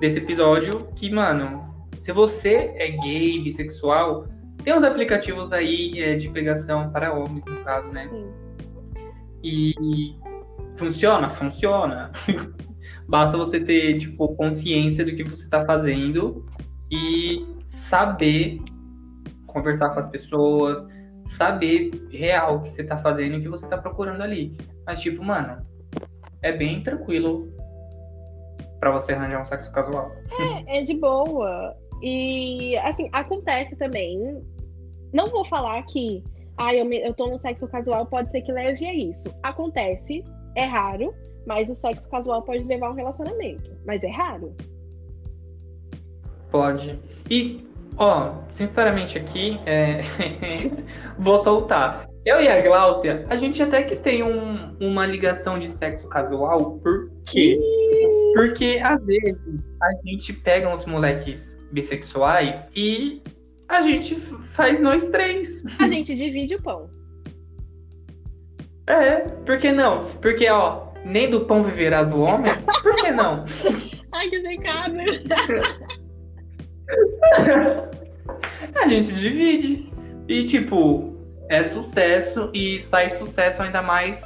desse 0.00 0.18
episódio 0.18 0.88
que, 0.96 1.10
mano, 1.10 1.88
se 2.00 2.12
você 2.12 2.72
é 2.74 2.90
gay, 2.90 3.40
bissexual, 3.40 4.26
tem 4.64 4.74
uns 4.74 4.82
aplicativos 4.82 5.52
aí 5.52 6.00
é, 6.00 6.16
de 6.16 6.28
pegação 6.30 6.90
para 6.90 7.12
homens, 7.12 7.44
no 7.44 7.62
caso, 7.62 7.86
né? 7.88 8.08
Sim. 8.08 8.26
E 9.42 10.16
funciona? 10.76 11.28
Funciona. 11.28 12.10
Basta 13.06 13.36
você 13.36 13.60
ter, 13.60 13.98
tipo, 13.98 14.34
consciência 14.36 15.04
do 15.04 15.14
que 15.14 15.22
você 15.22 15.46
tá 15.48 15.66
fazendo 15.66 16.46
e 16.90 17.46
saber 17.66 18.62
conversar 19.46 19.90
com 19.90 20.00
as 20.00 20.06
pessoas, 20.06 20.86
saber 21.26 21.90
real 22.10 22.56
o 22.56 22.62
que 22.62 22.70
você 22.70 22.82
tá 22.82 22.96
fazendo 22.96 23.34
e 23.34 23.38
o 23.38 23.42
que 23.42 23.48
você 23.48 23.66
tá 23.66 23.76
procurando 23.76 24.22
ali. 24.22 24.56
Mas, 24.86 25.00
tipo, 25.00 25.22
mano, 25.22 25.64
é 26.40 26.52
bem 26.52 26.82
tranquilo 26.82 27.52
para 28.80 28.90
você 28.90 29.12
arranjar 29.12 29.42
um 29.42 29.46
sexo 29.46 29.70
casual. 29.72 30.10
É, 30.66 30.78
é 30.78 30.82
de 30.82 30.94
boa. 30.94 31.76
E, 32.02 32.76
assim, 32.78 33.10
acontece 33.12 33.76
também. 33.76 34.42
Não 35.14 35.30
vou 35.30 35.44
falar 35.44 35.80
que, 35.84 36.24
ah, 36.58 36.74
eu, 36.74 36.84
me, 36.84 37.00
eu 37.00 37.14
tô 37.14 37.28
no 37.28 37.38
sexo 37.38 37.68
casual, 37.68 38.04
pode 38.04 38.32
ser 38.32 38.42
que 38.42 38.50
leve 38.50 38.84
a 38.84 38.92
isso. 38.92 39.32
Acontece, 39.44 40.24
é 40.56 40.64
raro, 40.64 41.14
mas 41.46 41.70
o 41.70 41.74
sexo 41.76 42.08
casual 42.08 42.42
pode 42.42 42.64
levar 42.64 42.88
a 42.88 42.90
um 42.90 42.94
relacionamento. 42.94 43.70
Mas 43.86 44.02
é 44.02 44.10
raro. 44.10 44.52
Pode. 46.50 46.98
E, 47.30 47.64
ó, 47.96 48.32
sinceramente 48.50 49.16
aqui, 49.16 49.60
é... 49.64 50.00
vou 51.16 51.44
soltar. 51.44 52.08
Eu 52.24 52.40
e 52.40 52.48
a 52.48 52.60
Gláucia, 52.60 53.24
a 53.28 53.36
gente 53.36 53.62
até 53.62 53.84
que 53.84 53.94
tem 53.94 54.24
um, 54.24 54.76
uma 54.80 55.06
ligação 55.06 55.60
de 55.60 55.68
sexo 55.68 56.08
casual, 56.08 56.78
por 56.78 57.08
quê? 57.26 57.56
Porque 58.34 58.80
às 58.82 59.00
vezes 59.04 59.38
a 59.80 59.92
gente 60.04 60.32
pega 60.32 60.68
uns 60.68 60.84
moleques 60.86 61.54
bissexuais 61.70 62.64
e 62.74 63.22
a 63.68 63.80
gente 63.80 64.16
faz 64.54 64.80
nós 64.80 65.08
três. 65.08 65.64
A 65.80 65.88
gente 65.88 66.14
divide 66.14 66.56
o 66.56 66.62
pão. 66.62 66.90
É, 68.86 69.20
por 69.20 69.56
que 69.58 69.72
não? 69.72 70.04
Porque, 70.20 70.46
ó, 70.48 70.88
nem 71.04 71.30
do 71.30 71.40
pão 71.42 71.64
viverás 71.64 72.12
o 72.12 72.20
homem, 72.20 72.52
por 72.82 72.96
que 72.96 73.10
não? 73.10 73.46
Ai, 74.12 74.28
que 74.28 74.42
secado. 74.42 74.94
a 78.74 78.88
gente 78.88 79.12
divide. 79.14 79.88
E, 80.28 80.44
tipo, 80.44 81.14
é 81.48 81.64
sucesso 81.64 82.50
e 82.54 82.80
sai 82.82 83.08
sucesso 83.10 83.62
ainda 83.62 83.82
mais 83.82 84.22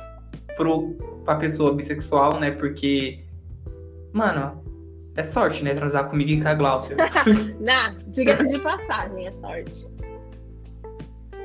pro, 0.57 0.95
pra 1.25 1.37
pessoa 1.37 1.75
bissexual, 1.75 2.39
né? 2.39 2.51
Porque, 2.51 3.25
mano, 4.13 4.63
é 5.19 5.25
sorte, 5.25 5.65
né? 5.65 5.75
Transar 5.75 6.09
comigo 6.09 6.31
e 6.31 6.41
com 6.41 6.49
a 6.49 6.55
Glaucia. 6.55 6.97
Não, 7.61 8.03
diga-se 8.07 8.49
de 8.49 8.59
passagem, 8.61 9.27
é 9.27 9.33
sorte. 9.33 9.87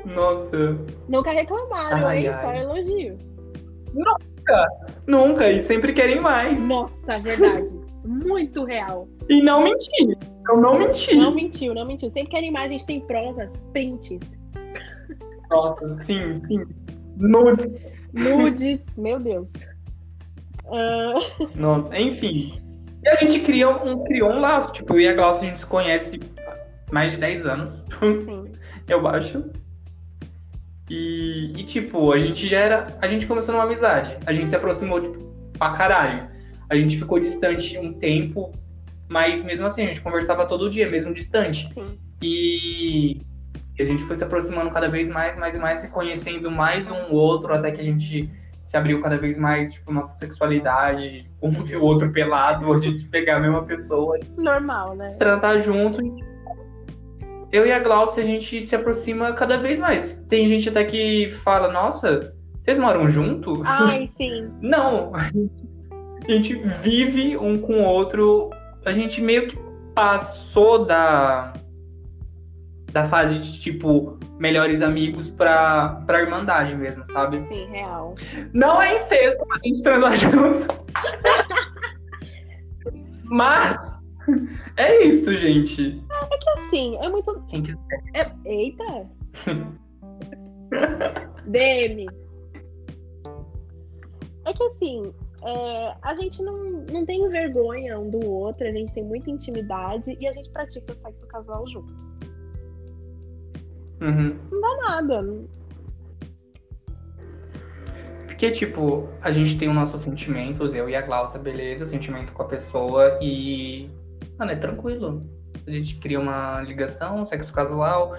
Nossa. 0.05 0.77
Nunca 1.09 1.31
reclamaram, 1.31 2.07
ai, 2.07 2.19
hein? 2.19 2.27
Ai. 2.29 2.41
Só 2.41 2.61
elogio. 2.61 3.17
Nunca! 3.93 4.67
Nunca, 5.07 5.51
e 5.51 5.63
sempre 5.63 5.91
querem 5.93 6.21
mais. 6.21 6.61
Nossa, 6.61 7.19
verdade. 7.21 7.79
Muito 8.05 8.63
real. 8.63 9.07
E 9.27 9.41
não 9.41 9.63
mentir. 9.63 10.17
Eu 10.47 10.57
não 10.57 10.77
menti. 10.77 11.15
Não 11.15 11.33
mentiu, 11.33 11.73
não 11.73 11.85
mentiu. 11.85 12.11
Sempre 12.11 12.31
querem 12.31 12.51
mais, 12.51 12.67
a 12.67 12.69
gente 12.73 12.85
tem 12.85 13.01
provas, 13.01 13.57
prints. 13.71 14.37
Nossa, 15.49 15.97
sim, 16.05 16.35
sim. 16.45 16.63
Nudes. 17.17 17.79
Nudes, 18.13 18.81
meu 18.97 19.19
Deus. 19.19 19.49
Uh... 20.65 21.47
Nossa, 21.55 21.97
enfim. 21.97 22.62
E 23.03 23.09
a 23.09 23.15
gente 23.15 23.39
cria 23.41 23.69
um, 23.69 24.03
criou 24.05 24.31
um 24.31 24.39
laço. 24.39 24.71
Tipo, 24.71 24.93
eu 24.93 25.01
e 25.01 25.07
a 25.07 25.13
Glaucia 25.13 25.43
a 25.43 25.49
gente 25.49 25.59
se 25.59 25.65
conhece 25.65 26.19
mais 26.91 27.11
de 27.11 27.17
10 27.17 27.45
anos. 27.45 27.69
Sim. 28.23 28.51
eu 28.87 29.05
acho. 29.07 29.43
E, 30.89 31.53
e, 31.57 31.63
tipo, 31.63 32.11
a 32.11 32.19
gente 32.19 32.47
já 32.47 32.59
era. 32.59 32.97
A 33.01 33.07
gente 33.07 33.27
começou 33.27 33.53
numa 33.53 33.65
amizade. 33.65 34.17
A 34.25 34.33
gente 34.33 34.49
se 34.49 34.55
aproximou, 34.55 35.01
tipo, 35.01 35.19
pra 35.57 35.71
caralho. 35.71 36.25
A 36.69 36.75
gente 36.75 36.97
ficou 36.97 37.19
distante 37.19 37.77
um 37.77 37.93
tempo, 37.93 38.51
mas 39.09 39.43
mesmo 39.43 39.65
assim, 39.67 39.83
a 39.83 39.87
gente 39.87 40.01
conversava 40.01 40.45
todo 40.45 40.69
dia, 40.69 40.89
mesmo 40.89 41.13
distante. 41.13 41.69
Sim. 41.73 41.97
E, 42.21 43.21
e 43.77 43.81
a 43.81 43.85
gente 43.85 44.03
foi 44.05 44.15
se 44.15 44.23
aproximando 44.23 44.71
cada 44.71 44.87
vez 44.87 45.09
mais, 45.09 45.37
mais 45.37 45.55
e 45.55 45.59
mais, 45.59 45.81
se 45.81 45.89
conhecendo 45.89 46.49
mais 46.49 46.87
um 46.89 47.11
outro, 47.11 47.53
até 47.53 47.71
que 47.71 47.81
a 47.81 47.83
gente 47.83 48.29
se 48.63 48.77
abriu 48.77 49.01
cada 49.01 49.17
vez 49.17 49.37
mais, 49.37 49.73
tipo, 49.73 49.91
nossa 49.91 50.13
sexualidade, 50.13 51.29
um 51.41 51.51
ver 51.51 51.75
o 51.77 51.83
outro 51.83 52.11
pelado, 52.11 52.71
a 52.71 52.77
gente 52.77 53.05
pegar 53.05 53.37
a 53.37 53.39
mesma 53.39 53.63
pessoa. 53.63 54.17
Normal, 54.37 54.95
né? 54.95 55.15
Tratar 55.19 55.59
junto. 55.59 55.99
Eu 57.51 57.67
e 57.67 57.71
a 57.71 57.79
Glaucia, 57.79 58.23
a 58.23 58.25
gente 58.25 58.63
se 58.65 58.75
aproxima 58.75 59.33
cada 59.33 59.57
vez 59.57 59.79
mais. 59.79 60.19
Tem 60.27 60.47
gente 60.47 60.69
até 60.69 60.83
que 60.83 61.29
fala, 61.43 61.71
nossa, 61.71 62.33
vocês 62.63 62.79
moram 62.79 63.09
junto? 63.09 63.61
Ai, 63.63 64.07
sim. 64.17 64.49
Não, 64.61 65.13
a 65.13 65.29
gente, 65.29 65.69
a 66.27 66.31
gente 66.31 66.55
vive 66.81 67.37
um 67.37 67.59
com 67.59 67.81
o 67.81 67.83
outro. 67.83 68.49
A 68.85 68.91
gente 68.91 69.21
meio 69.21 69.47
que 69.47 69.57
passou 69.93 70.85
da 70.85 71.53
da 72.93 73.09
fase 73.09 73.39
de 73.39 73.59
tipo 73.59 74.17
melhores 74.37 74.81
amigos 74.81 75.29
pra, 75.31 76.01
pra 76.05 76.21
irmandade 76.21 76.75
mesmo, 76.75 77.03
sabe? 77.11 77.43
Sim, 77.47 77.65
real. 77.71 78.13
Não 78.53 78.81
é 78.81 79.03
incesto 79.03 79.43
a 79.51 79.59
gente 79.59 79.81
transar 79.81 80.15
junto. 80.15 80.67
Mas 83.23 83.99
é 84.77 85.05
isso, 85.05 85.33
gente. 85.35 86.03
É 86.31 86.37
que 86.37 86.49
assim, 86.51 86.97
é 87.01 87.09
muito. 87.09 87.43
Quem 87.49 87.63
quiser. 87.63 87.79
É... 88.13 88.31
Eita! 88.45 89.09
DM. 91.47 92.05
É 94.45 94.53
que 94.53 94.63
assim, 94.63 95.13
é, 95.41 95.95
a 96.01 96.15
gente 96.15 96.43
não, 96.43 96.85
não 96.91 97.05
tem 97.05 97.27
vergonha 97.29 97.97
um 97.97 98.09
do 98.09 98.29
outro, 98.29 98.67
a 98.67 98.71
gente 98.71 98.93
tem 98.93 99.03
muita 99.03 99.31
intimidade 99.31 100.15
e 100.19 100.27
a 100.27 100.33
gente 100.33 100.49
pratica 100.51 100.93
o 100.93 100.95
sexo 101.01 101.27
casual 101.27 101.67
junto. 101.69 102.03
Uhum. 104.03 104.37
Não 104.51 104.61
dá 104.61 105.01
nada. 105.01 105.23
Porque, 108.25 108.51
tipo, 108.51 109.07
a 109.21 109.31
gente 109.31 109.57
tem 109.57 109.69
os 109.69 109.75
nossos 109.75 110.03
sentimentos, 110.03 110.75
eu 110.75 110.89
e 110.89 110.95
a 110.95 111.01
Glaucia, 111.01 111.39
beleza, 111.39 111.87
sentimento 111.87 112.33
com 112.33 112.43
a 112.43 112.47
pessoa 112.47 113.17
e. 113.21 113.89
Mano, 114.37 114.51
é 114.51 114.55
tranquilo. 114.57 115.25
A 115.65 115.71
gente 115.71 115.95
cria 115.99 116.19
uma 116.19 116.59
ligação, 116.61 117.25
sexo 117.25 117.53
casual, 117.53 118.17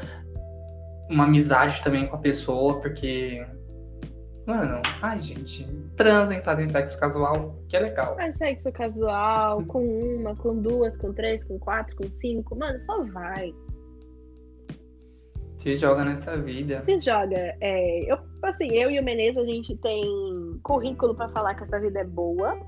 uma 1.11 1.25
amizade 1.25 1.83
também 1.85 2.07
com 2.07 2.17
a 2.17 2.21
pessoa, 2.21 2.81
porque. 2.81 3.47
Mano, 4.47 4.81
ai, 5.03 5.19
gente, 5.21 5.67
transem, 5.97 6.43
fazem 6.43 6.71
sexo 6.71 6.99
casual, 6.99 7.63
que 7.69 7.77
é 7.77 7.81
legal. 7.81 8.15
Faz 8.15 8.37
sexo 8.39 8.73
casual, 8.73 9.63
com 9.65 9.85
uma, 9.85 10.35
com 10.37 10.61
duas, 10.61 10.97
com 10.97 11.13
três, 11.13 11.45
com 11.45 11.59
quatro, 11.59 11.97
com 11.97 12.09
cinco, 12.11 12.57
mano, 12.57 12.81
só 12.81 13.05
vai. 13.05 13.55
Se 15.65 15.77
joga 15.77 16.05
nessa 16.05 16.37
vida. 16.37 16.85
Se 16.85 17.01
joga. 17.01 17.57
É, 17.59 18.13
eu, 18.13 18.19
assim, 18.43 18.69
eu 18.73 18.91
e 18.91 19.01
o 19.01 19.03
Menezes, 19.03 19.39
a 19.39 19.47
gente 19.47 19.75
tem 19.79 20.61
currículo 20.63 21.15
para 21.15 21.31
falar 21.31 21.55
que 21.55 21.63
essa 21.63 21.81
vida 21.81 22.01
é 22.01 22.05
boa. 22.05 22.61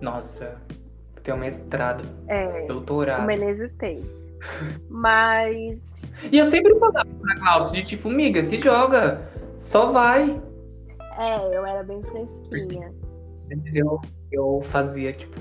Nossa, 0.00 0.60
tem 1.22 1.32
um 1.32 1.38
mestrado. 1.38 2.02
É. 2.26 2.66
Doutorado. 2.66 3.22
O 3.22 3.26
Menezes 3.28 3.72
tem. 3.78 4.02
Mas. 4.90 5.78
E 6.32 6.36
eu 6.36 6.46
sempre 6.46 6.76
falava 6.80 7.06
pra 7.20 7.58
de 7.70 7.84
tipo, 7.84 8.10
miga, 8.10 8.42
se 8.42 8.58
joga. 8.58 9.22
Só 9.60 9.92
vai. 9.92 10.42
É, 11.16 11.56
eu 11.56 11.64
era 11.64 11.84
bem 11.84 12.02
fresquinha. 12.02 12.92
Eu, 13.72 14.00
eu 14.32 14.62
fazia, 14.64 15.12
tipo, 15.12 15.38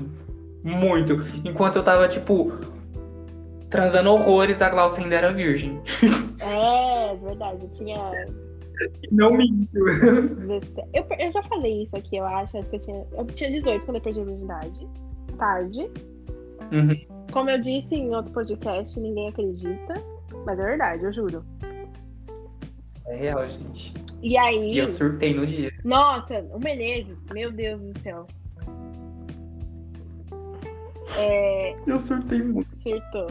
muito. 0.64 1.14
Enquanto 1.44 1.78
eu 1.78 1.84
tava, 1.84 2.08
tipo, 2.08 2.52
transando 3.78 4.12
horrores, 4.12 4.60
a 4.60 4.70
Glaucia 4.70 5.04
ainda 5.04 5.16
era 5.16 5.32
virgem. 5.32 5.80
É, 6.40 7.16
verdade. 7.16 7.64
Eu 7.64 7.70
tinha. 7.70 8.28
Não 9.12 9.34
minto. 9.34 9.78
Eu, 10.94 11.06
eu 11.20 11.32
já 11.32 11.44
falei 11.44 11.84
isso 11.84 11.96
aqui, 11.96 12.18
eu 12.18 12.26
acho. 12.26 12.58
Acho 12.58 12.70
que 12.70 12.78
eu 12.78 12.80
tinha. 12.80 13.06
Eu 13.16 13.26
tinha 13.26 13.52
18 13.52 13.86
quando 13.86 13.98
eu 13.98 14.02
perdi 14.02 14.22
a 14.22 14.24
virgindade. 14.24 14.88
Tarde. 15.38 15.92
Uhum. 16.72 17.26
Como 17.32 17.50
eu 17.50 17.60
disse 17.60 17.96
em 17.96 18.16
outro 18.16 18.32
podcast, 18.32 19.00
ninguém 19.00 19.30
acredita. 19.30 19.94
Mas 20.46 20.60
é 20.60 20.64
verdade, 20.64 21.04
eu 21.04 21.14
juro. 21.14 21.46
É 23.06 23.16
real, 23.16 23.48
gente. 23.50 23.94
E 24.24 24.38
aí. 24.38 24.74
E 24.74 24.78
eu 24.80 24.88
surtei 24.88 25.36
no 25.36 25.46
dia. 25.46 25.72
Nossa, 25.84 26.40
o 26.52 26.60
Menezes, 26.60 27.18
meu 27.32 27.52
Deus 27.52 27.80
do 27.82 28.00
céu. 28.00 28.26
É... 31.18 31.76
Eu 31.86 32.00
surtei 32.00 32.42
muito. 32.42 32.76
Surtou. 32.78 33.28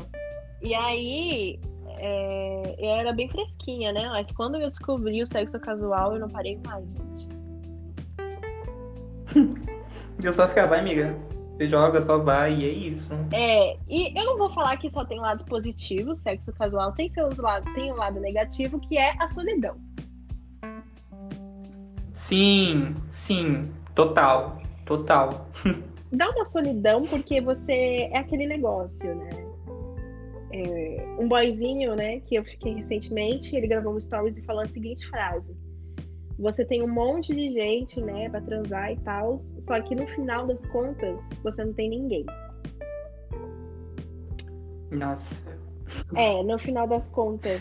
E 0.67 0.75
aí, 0.75 1.61
é, 1.87 2.75
eu 2.77 2.91
era 2.91 3.13
bem 3.13 3.29
fresquinha, 3.29 3.93
né? 3.93 4.09
Mas 4.09 4.27
quando 4.33 4.57
eu 4.57 4.69
descobri 4.69 5.23
o 5.23 5.27
sexo 5.27 5.61
casual, 5.61 6.15
eu 6.15 6.19
não 6.19 6.29
parei 6.29 6.59
mais, 6.67 6.85
gente. 6.85 7.29
eu 10.21 10.33
só 10.33 10.49
ficava, 10.49 10.71
vai, 10.71 10.81
amiga. 10.81 11.17
Você 11.53 11.69
joga, 11.69 12.05
só 12.05 12.19
vai, 12.19 12.53
e 12.53 12.65
é 12.65 12.69
isso. 12.69 13.09
É, 13.33 13.77
e 13.89 14.19
eu 14.19 14.25
não 14.25 14.37
vou 14.37 14.51
falar 14.51 14.77
que 14.77 14.91
só 14.91 15.05
tem 15.05 15.21
lado 15.21 15.45
positivo, 15.45 16.17
sexo 16.17 16.53
casual 16.53 16.91
tem 16.91 17.09
seus 17.09 17.37
lados, 17.37 17.73
tem 17.73 17.93
um 17.93 17.97
lado 17.97 18.19
negativo, 18.19 18.81
que 18.81 18.99
é 18.99 19.15
a 19.21 19.29
solidão. 19.29 19.77
Sim, 22.13 22.97
sim, 23.13 23.71
total, 23.95 24.61
total. 24.85 25.47
Dá 26.11 26.29
uma 26.29 26.45
solidão 26.45 27.07
porque 27.07 27.41
você 27.41 28.11
é 28.11 28.19
aquele 28.19 28.49
negócio, 28.49 29.15
né? 29.15 29.46
É, 30.53 31.17
um 31.19 31.29
boyzinho, 31.29 31.95
né, 31.95 32.21
que 32.21 32.37
eu 32.37 32.45
fiquei 32.45 32.75
recentemente, 32.75 33.57
ele 33.57 33.67
gravou 33.67 33.95
um 33.95 34.01
stories 34.01 34.37
e 34.37 34.43
falou 34.43 34.63
a 34.63 34.69
seguinte 34.69 35.09
frase: 35.09 35.57
você 36.39 36.65
tem 36.65 36.83
um 36.83 36.89
monte 36.89 37.35
de 37.35 37.53
gente, 37.53 38.01
né, 38.01 38.29
pra 38.29 38.41
transar 38.41 38.93
e 38.93 38.97
tal, 39.01 39.41
só 39.67 39.81
que 39.81 39.95
no 39.95 40.07
final 40.09 40.47
das 40.47 40.65
contas, 40.67 41.19
você 41.43 41.65
não 41.65 41.73
tem 41.73 41.91
ninguém. 41.91 42.27
Nossa. 44.91 45.45
É, 46.15 46.43
no 46.43 46.59
final 46.59 46.87
das 46.87 47.09
contas. 47.09 47.61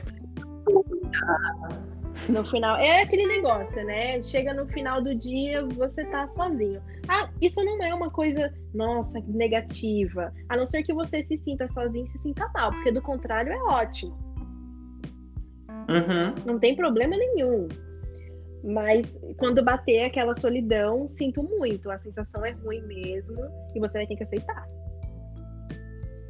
No 2.29 2.43
final. 2.45 2.77
É 2.77 3.01
aquele 3.01 3.25
negócio, 3.27 3.83
né? 3.85 4.21
Chega 4.21 4.53
no 4.53 4.67
final 4.67 5.01
do 5.01 5.13
dia, 5.13 5.65
você 5.65 6.05
tá 6.05 6.27
sozinho. 6.27 6.81
Ah, 7.07 7.29
isso 7.41 7.63
não 7.63 7.83
é 7.83 7.93
uma 7.93 8.09
coisa, 8.09 8.53
nossa, 8.73 9.19
negativa. 9.27 10.33
A 10.49 10.57
não 10.57 10.65
ser 10.65 10.83
que 10.83 10.93
você 10.93 11.23
se 11.25 11.37
sinta 11.37 11.67
sozinho 11.69 12.05
e 12.05 12.09
se 12.09 12.19
sinta 12.19 12.49
mal, 12.55 12.71
porque 12.71 12.91
do 12.91 13.01
contrário 13.01 13.51
é 13.51 13.63
ótimo. 13.63 14.17
Uhum. 15.89 16.33
Não 16.45 16.59
tem 16.59 16.75
problema 16.75 17.15
nenhum. 17.15 17.67
Mas 18.63 19.05
quando 19.37 19.63
bater 19.63 20.05
aquela 20.05 20.33
solidão, 20.35 21.07
sinto 21.09 21.43
muito. 21.43 21.91
A 21.91 21.97
sensação 21.99 22.43
é 22.45 22.51
ruim 22.51 22.81
mesmo 22.81 23.37
e 23.75 23.79
você 23.79 23.93
vai 23.93 24.07
ter 24.07 24.15
que 24.15 24.23
aceitar. 24.23 24.65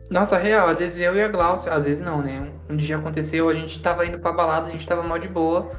Nossa, 0.09 0.37
real, 0.37 0.67
às 0.67 0.79
vezes 0.79 0.99
eu 0.99 1.15
e 1.15 1.23
a 1.23 1.27
Glaucia, 1.27 1.73
às 1.73 1.85
vezes 1.85 2.01
não, 2.01 2.21
né? 2.21 2.51
Um 2.69 2.75
dia 2.75 2.97
aconteceu, 2.97 3.49
a 3.49 3.53
gente 3.53 3.81
tava 3.81 4.05
indo 4.05 4.19
pra 4.19 4.31
balada, 4.31 4.67
a 4.67 4.71
gente 4.71 4.85
tava 4.85 5.01
mal 5.01 5.17
de 5.17 5.27
boa, 5.27 5.71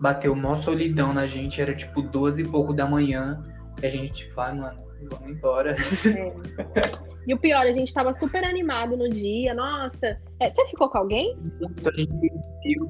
bateu 0.00 0.34
mó 0.34 0.56
solidão 0.56 1.12
na 1.12 1.26
gente, 1.26 1.60
era 1.60 1.74
tipo 1.74 2.00
duas 2.00 2.38
e 2.38 2.44
pouco 2.44 2.72
da 2.72 2.86
manhã, 2.86 3.42
e 3.82 3.86
a 3.86 3.90
gente 3.90 4.12
tipo, 4.12 4.40
ah, 4.40 4.54
mano, 4.54 4.82
vamos 5.10 5.30
embora. 5.30 5.76
É. 6.06 7.16
E 7.26 7.34
o 7.34 7.38
pior, 7.38 7.66
a 7.66 7.72
gente 7.72 7.92
tava 7.92 8.14
super 8.14 8.44
animado 8.44 8.96
no 8.96 9.08
dia, 9.08 9.52
nossa. 9.52 10.16
É, 10.38 10.48
você 10.48 10.66
ficou 10.68 10.88
com 10.88 10.98
alguém? 10.98 11.36
A 11.84 11.90
gente 11.96 12.32
viu. 12.62 12.88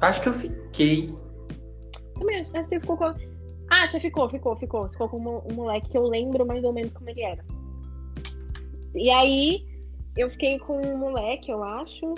Acho 0.00 0.20
que 0.20 0.28
eu 0.28 0.34
fiquei. 0.34 1.14
Também, 2.18 2.40
acho 2.40 2.50
que 2.50 2.64
você 2.64 2.80
ficou 2.80 2.96
com. 2.96 3.14
Ah, 3.70 3.88
você 3.88 4.00
ficou, 4.00 4.28
ficou, 4.28 4.56
ficou. 4.56 4.90
Ficou 4.90 5.08
com 5.08 5.18
um 5.18 5.54
moleque 5.54 5.90
que 5.90 5.96
eu 5.96 6.02
lembro 6.02 6.44
mais 6.44 6.64
ou 6.64 6.72
menos 6.72 6.92
como 6.92 7.08
ele 7.08 7.22
era. 7.22 7.44
E 8.96 9.10
aí, 9.10 9.64
eu 10.16 10.28
fiquei 10.30 10.58
com 10.58 10.80
um 10.84 10.98
moleque, 10.98 11.52
eu 11.52 11.62
acho. 11.62 12.14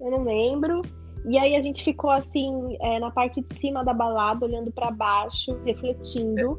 Eu 0.00 0.10
não 0.10 0.24
lembro. 0.24 0.80
E 1.26 1.38
aí 1.38 1.54
a 1.54 1.62
gente 1.62 1.84
ficou 1.84 2.10
assim, 2.10 2.76
é, 2.80 2.98
na 2.98 3.10
parte 3.10 3.42
de 3.42 3.60
cima 3.60 3.84
da 3.84 3.92
balada, 3.92 4.46
olhando 4.46 4.72
para 4.72 4.90
baixo, 4.90 5.56
refletindo. 5.64 6.58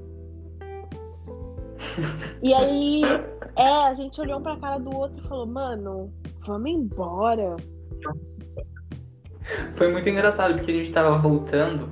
E 2.41 2.53
aí, 2.53 3.01
é, 3.55 3.87
a 3.87 3.93
gente 3.93 4.19
olhou 4.19 4.41
pra 4.41 4.57
cara 4.57 4.77
do 4.77 4.95
outro 4.95 5.23
e 5.23 5.27
falou, 5.27 5.45
mano, 5.45 6.13
vamos 6.45 6.69
embora. 6.69 7.55
Foi 9.75 9.91
muito 9.91 10.09
engraçado, 10.09 10.55
porque 10.55 10.71
a 10.71 10.73
gente 10.73 10.91
tava 10.91 11.17
voltando, 11.17 11.91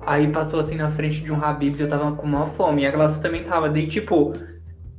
aí 0.00 0.30
passou 0.30 0.60
assim 0.60 0.76
na 0.76 0.90
frente 0.90 1.20
de 1.20 1.32
um 1.32 1.42
Habib's 1.42 1.80
e 1.80 1.82
eu 1.82 1.88
tava 1.88 2.14
com 2.16 2.26
maior 2.26 2.52
fome. 2.54 2.82
E 2.82 2.86
a 2.86 2.90
Glaucia 2.90 3.20
também 3.20 3.44
tava. 3.44 3.68
Daí, 3.68 3.86
tipo, 3.86 4.32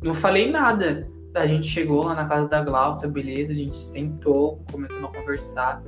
não 0.04 0.14
falei 0.14 0.50
nada. 0.50 1.08
A 1.36 1.46
gente 1.46 1.68
chegou 1.68 2.04
lá 2.04 2.16
na 2.16 2.26
casa 2.26 2.48
da 2.48 2.64
Glaucia, 2.64 3.08
beleza, 3.08 3.52
a 3.52 3.56
gente 3.56 3.78
sentou, 3.78 4.64
começamos 4.72 5.10
a 5.10 5.20
conversar. 5.20 5.84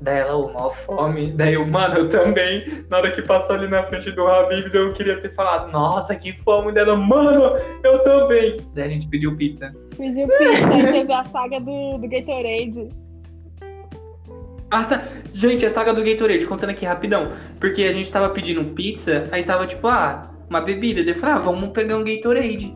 Daí 0.00 0.18
ela, 0.18 0.34
o 0.34 0.52
maior 0.52 0.74
fome. 0.86 1.30
Daí 1.32 1.54
eu, 1.54 1.66
mano, 1.66 1.98
eu 1.98 2.08
também. 2.08 2.84
Na 2.88 2.98
hora 2.98 3.10
que 3.10 3.20
passou 3.20 3.56
ali 3.56 3.68
na 3.68 3.82
frente 3.82 4.10
do 4.12 4.26
Habib's, 4.26 4.72
eu 4.72 4.92
queria 4.94 5.20
ter 5.20 5.34
falado, 5.34 5.70
nossa, 5.70 6.14
que 6.14 6.32
fome 6.42 6.72
dela, 6.72 6.96
mano, 6.96 7.56
eu 7.84 7.98
também. 8.02 8.56
Daí 8.74 8.84
a 8.84 8.88
gente 8.88 9.06
pediu 9.08 9.36
pizza. 9.36 9.74
Pediu 9.96 10.26
pizza, 10.26 10.68
teve 10.92 11.12
a 11.12 11.24
saga 11.24 11.60
do, 11.60 11.98
do 11.98 12.08
Gatorade. 12.08 12.88
Ah, 14.70 14.84
tá. 14.84 15.02
Gente, 15.32 15.66
a 15.66 15.70
saga 15.70 15.92
do 15.92 16.02
Gatorade, 16.02 16.46
contando 16.46 16.70
aqui 16.70 16.86
rapidão. 16.86 17.32
Porque 17.58 17.82
a 17.82 17.92
gente 17.92 18.10
tava 18.10 18.30
pedindo 18.30 18.64
pizza, 18.72 19.24
aí 19.30 19.42
tava 19.42 19.66
tipo, 19.66 19.86
ah, 19.86 20.30
uma 20.48 20.62
bebida. 20.62 21.04
Daí 21.04 21.12
eu 21.12 21.20
falei, 21.20 21.34
ah, 21.34 21.38
vamos 21.38 21.70
pegar 21.70 21.96
um 21.96 22.04
Gatorade. 22.04 22.72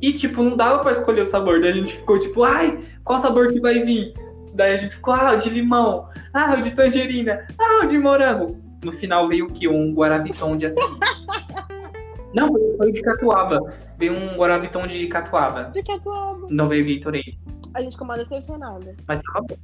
E, 0.00 0.12
tipo, 0.12 0.42
não 0.42 0.56
dava 0.56 0.78
pra 0.78 0.92
escolher 0.92 1.22
o 1.22 1.26
sabor. 1.26 1.60
Daí 1.60 1.70
a 1.70 1.74
gente 1.74 1.96
ficou 1.96 2.18
tipo, 2.18 2.44
ai, 2.44 2.78
qual 3.04 3.18
sabor 3.18 3.52
que 3.52 3.60
vai 3.60 3.82
vir? 3.82 4.14
Daí 4.54 4.74
a 4.74 4.76
gente 4.76 4.94
ficou, 4.94 5.12
ah, 5.12 5.32
o 5.32 5.36
de 5.36 5.50
limão, 5.50 6.08
ah, 6.32 6.54
o 6.54 6.62
de 6.62 6.70
tangerina, 6.70 7.46
ah, 7.58 7.84
o 7.84 7.88
de 7.88 7.98
morango. 7.98 8.62
No 8.84 8.92
final 8.92 9.28
veio 9.28 9.46
o 9.46 9.52
que? 9.52 9.66
Um 9.66 9.92
Guaraviton 9.92 10.56
de. 10.56 10.72
Não, 12.32 12.48
foi 12.76 12.92
de 12.92 13.00
catuaba. 13.02 13.60
Veio 13.98 14.12
um 14.12 14.36
Guaraviton 14.36 14.86
de 14.86 15.06
catuaba. 15.08 15.64
De 15.64 15.82
catuaba. 15.82 16.46
Não 16.50 16.68
veio 16.68 16.84
Gatorade. 16.96 17.38
A 17.74 17.80
gente 17.80 17.92
ficou 17.92 18.06
mal 18.06 18.16
decepcionada. 18.16 18.94
Mas 19.06 19.20
tava 19.22 19.46
bom. 19.48 19.56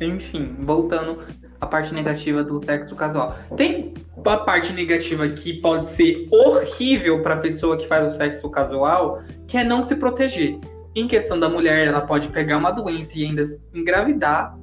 Enfim, 0.00 0.56
voltando 0.60 1.18
à 1.60 1.66
parte 1.66 1.94
negativa 1.94 2.42
do 2.42 2.64
sexo 2.64 2.96
casual. 2.96 3.36
Tem 3.56 3.94
a 4.24 4.36
parte 4.38 4.72
negativa 4.72 5.28
que 5.28 5.54
pode 5.60 5.90
ser 5.90 6.28
horrível 6.30 7.22
para 7.22 7.34
a 7.34 7.38
pessoa 7.38 7.76
que 7.76 7.86
faz 7.86 8.14
o 8.14 8.16
sexo 8.16 8.48
casual, 8.50 9.22
que 9.46 9.56
é 9.56 9.64
não 9.64 9.82
se 9.82 9.94
proteger. 9.94 10.58
Em 10.94 11.08
questão 11.08 11.38
da 11.38 11.48
mulher, 11.48 11.86
ela 11.86 12.00
pode 12.02 12.28
pegar 12.28 12.56
uma 12.56 12.70
doença 12.70 13.18
e 13.18 13.24
ainda 13.24 13.42
engravidar. 13.74 14.58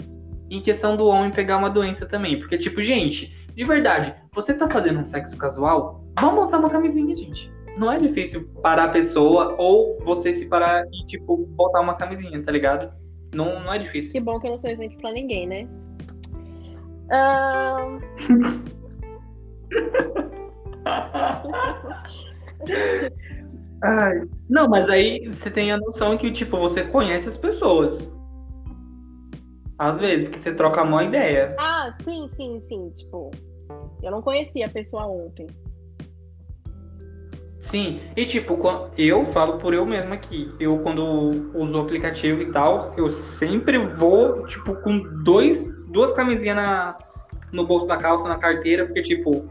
Em 0.49 0.61
questão 0.61 0.97
do 0.97 1.07
homem, 1.07 1.31
pegar 1.31 1.57
uma 1.57 1.69
doença 1.69 2.05
também. 2.05 2.39
Porque, 2.39 2.57
tipo, 2.57 2.81
gente, 2.81 3.33
de 3.53 3.63
verdade, 3.65 4.13
você 4.33 4.53
tá 4.53 4.69
fazendo 4.69 4.99
um 4.99 5.05
sexo 5.05 5.35
casual? 5.37 6.03
Vamos 6.19 6.47
usar 6.47 6.59
uma 6.59 6.69
camisinha, 6.69 7.15
gente. 7.15 7.51
Não 7.77 7.91
é 7.91 7.97
difícil 7.97 8.49
parar 8.61 8.85
a 8.85 8.89
pessoa 8.89 9.55
ou 9.57 9.97
você 10.03 10.33
se 10.33 10.45
parar 10.45 10.83
e, 10.91 11.05
tipo, 11.05 11.37
botar 11.37 11.79
uma 11.81 11.95
camisinha, 11.95 12.41
tá 12.43 12.51
ligado? 12.51 12.91
Não, 13.33 13.61
não 13.61 13.73
é 13.73 13.77
difícil. 13.77 14.11
Que 14.11 14.19
bom 14.19 14.39
que 14.39 14.47
eu 14.47 14.51
não 14.51 14.59
sou 14.59 14.69
exemplo 14.69 14.97
pra 14.97 15.11
ninguém, 15.11 15.47
né? 15.47 15.67
Ahn. 17.11 17.99
Ai, 23.83 24.21
não, 24.47 24.67
mas 24.67 24.87
aí 24.89 25.27
você 25.27 25.49
tem 25.49 25.71
a 25.71 25.77
noção 25.77 26.17
que, 26.17 26.31
tipo, 26.31 26.57
você 26.57 26.83
conhece 26.83 27.29
as 27.29 27.37
pessoas. 27.37 27.99
Às 29.77 29.99
vezes, 29.99 30.29
porque 30.29 30.39
você 30.41 30.53
troca 30.53 30.81
a 30.81 30.85
maior 30.85 31.07
ideia. 31.07 31.55
Ah, 31.59 31.91
sim, 32.03 32.29
sim, 32.35 32.61
sim. 32.67 32.91
Tipo, 32.95 33.31
eu 34.03 34.11
não 34.11 34.21
conhecia 34.21 34.67
a 34.67 34.69
pessoa 34.69 35.07
ontem. 35.07 35.47
Sim, 37.61 37.99
e 38.15 38.25
tipo, 38.25 38.59
eu 38.97 39.25
falo 39.27 39.57
por 39.57 39.73
eu 39.73 39.85
mesmo 39.85 40.13
aqui. 40.13 40.53
Eu, 40.59 40.77
quando 40.79 41.03
uso 41.55 41.77
o 41.77 41.81
aplicativo 41.81 42.41
e 42.41 42.51
tal, 42.51 42.93
eu 42.97 43.11
sempre 43.11 43.77
vou, 43.77 44.45
tipo, 44.45 44.75
com 44.75 44.99
dois, 45.23 45.67
duas 45.87 46.11
camisinhas 46.11 46.57
na, 46.57 46.97
no 47.51 47.65
bolso 47.65 47.87
da 47.87 47.97
calça, 47.97 48.27
na 48.27 48.37
carteira, 48.37 48.85
porque, 48.85 49.01
tipo, 49.01 49.49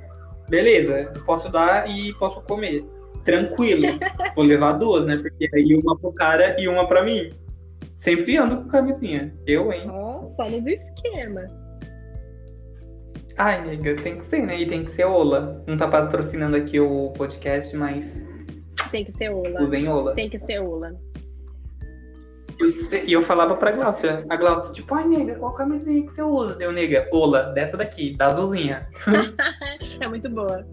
beleza, 0.49 1.13
posso 1.25 1.51
dar 1.51 1.89
e 1.91 2.13
posso 2.15 2.41
comer. 2.43 2.85
Tranquilo. 3.25 3.99
Vou 4.35 4.45
levar 4.45 4.73
duas, 4.73 5.07
né? 5.07 5.17
Porque 5.17 5.49
aí 5.55 5.75
uma 5.75 5.99
pro 5.99 6.13
cara 6.13 6.61
e 6.61 6.69
uma 6.69 6.87
pra 6.87 7.05
mim. 7.05 7.33
Sempre 7.99 8.37
ando 8.39 8.63
com 8.63 8.69
camisinha. 8.69 9.35
Eu, 9.47 9.73
hein? 9.73 9.89
Ó, 9.91 10.31
só 10.37 10.49
nos 10.49 10.65
esquema. 10.67 11.47
Ai, 13.37 13.65
nega, 13.65 14.03
tem 14.03 14.19
que 14.19 14.25
ser, 14.27 14.43
né? 14.43 14.61
E 14.61 14.69
tem 14.69 14.85
que 14.85 14.93
ser 14.93 15.05
Ola. 15.05 15.63
Não 15.67 15.77
tá 15.77 15.89
patrocinando 15.89 16.57
aqui 16.57 16.81
o 16.81 17.11
podcast, 17.11 17.75
mas 17.77 18.23
Tem 18.91 19.05
que 19.05 19.13
ser 19.13 19.31
Ola. 19.31 19.63
usem 19.63 19.89
Ola. 19.89 20.15
Tem 20.15 20.29
que 20.29 20.39
ser 20.39 20.61
Ola. 20.61 20.93
Eu 22.59 23.05
E 23.05 23.13
eu 23.13 23.23
falava 23.23 23.57
pra 23.57 23.73
Glaucia. 23.73 24.25
A 24.29 24.37
Glaucia, 24.37 24.73
tipo, 24.73 24.95
ai, 24.95 25.07
nega, 25.07 25.35
qual 25.37 25.55
camisinha 25.55 26.07
que 26.07 26.13
você 26.13 26.23
usa? 26.23 26.55
Deu, 26.55 26.73
nega, 26.73 27.09
Ola, 27.13 27.45
dessa 27.55 27.77
daqui, 27.77 28.15
da 28.17 28.27
azulzinha. 28.27 28.87
É 30.01 30.09
muito 30.09 30.29
boa. 30.31 30.67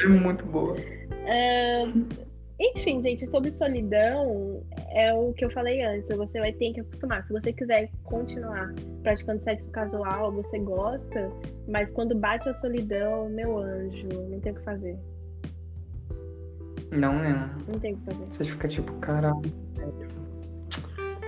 É 0.00 0.06
muito 0.08 0.44
boa. 0.46 0.76
Enfim, 2.60 3.02
gente, 3.02 3.28
sobre 3.28 3.50
solidão, 3.50 4.62
é 4.90 5.12
o 5.12 5.32
que 5.32 5.44
eu 5.44 5.50
falei 5.50 5.82
antes. 5.82 6.16
Você 6.16 6.38
vai 6.38 6.52
ter 6.52 6.72
que 6.72 6.80
acostumar. 6.80 7.26
Se 7.26 7.32
você 7.32 7.52
quiser 7.52 7.90
continuar 8.04 8.72
praticando 9.02 9.42
sexo 9.42 9.68
casual, 9.70 10.30
você 10.30 10.60
gosta, 10.60 11.30
mas 11.66 11.90
quando 11.90 12.14
bate 12.16 12.48
a 12.48 12.54
solidão, 12.54 13.28
meu 13.30 13.58
anjo, 13.58 14.06
não 14.30 14.38
tem 14.38 14.52
o 14.52 14.54
que 14.54 14.62
fazer. 14.62 14.96
Não, 16.92 17.14
né? 17.14 17.50
Não 17.66 17.80
tem 17.80 17.94
o 17.94 17.96
que 17.96 18.04
fazer. 18.04 18.26
Você 18.30 18.44
fica 18.44 18.68
tipo, 18.68 18.92
caralho, 18.94 19.42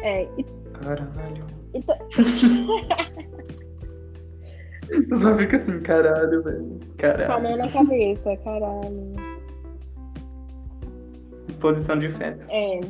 É, 0.03 0.29
e, 0.38 0.44
caralho. 0.74 1.46
e 1.74 1.83
Tu 5.08 5.20
só 5.20 5.36
fica 5.38 5.56
assim, 5.56 5.80
caralho, 5.80 6.42
velho. 6.42 6.80
com 6.98 7.32
a 7.32 7.40
mão 7.40 7.42
Caralho. 7.42 7.56
na 7.58 7.68
cabeça, 7.70 8.36
caralho. 8.38 9.12
Posição 11.60 11.98
de 11.98 12.10
feto. 12.12 12.46
É. 12.50 12.80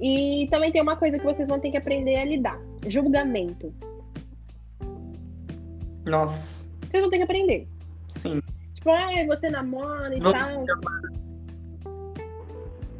E 0.00 0.48
também 0.50 0.70
tem 0.72 0.82
uma 0.82 0.96
coisa 0.96 1.18
que 1.18 1.24
vocês 1.24 1.48
vão 1.48 1.58
ter 1.60 1.70
que 1.70 1.76
aprender 1.76 2.16
a 2.16 2.24
lidar: 2.24 2.60
julgamento. 2.88 3.72
Nossa, 6.04 6.64
Vocês 6.82 7.00
vão 7.02 7.10
ter 7.10 7.16
que 7.18 7.22
aprender. 7.22 7.66
sim. 8.18 8.40
Tipo, 8.74 8.90
ah, 8.90 9.08
você 9.26 9.48
namora 9.48 10.14
e 10.14 10.20
Vamos 10.20 10.66
tal. 10.66 11.94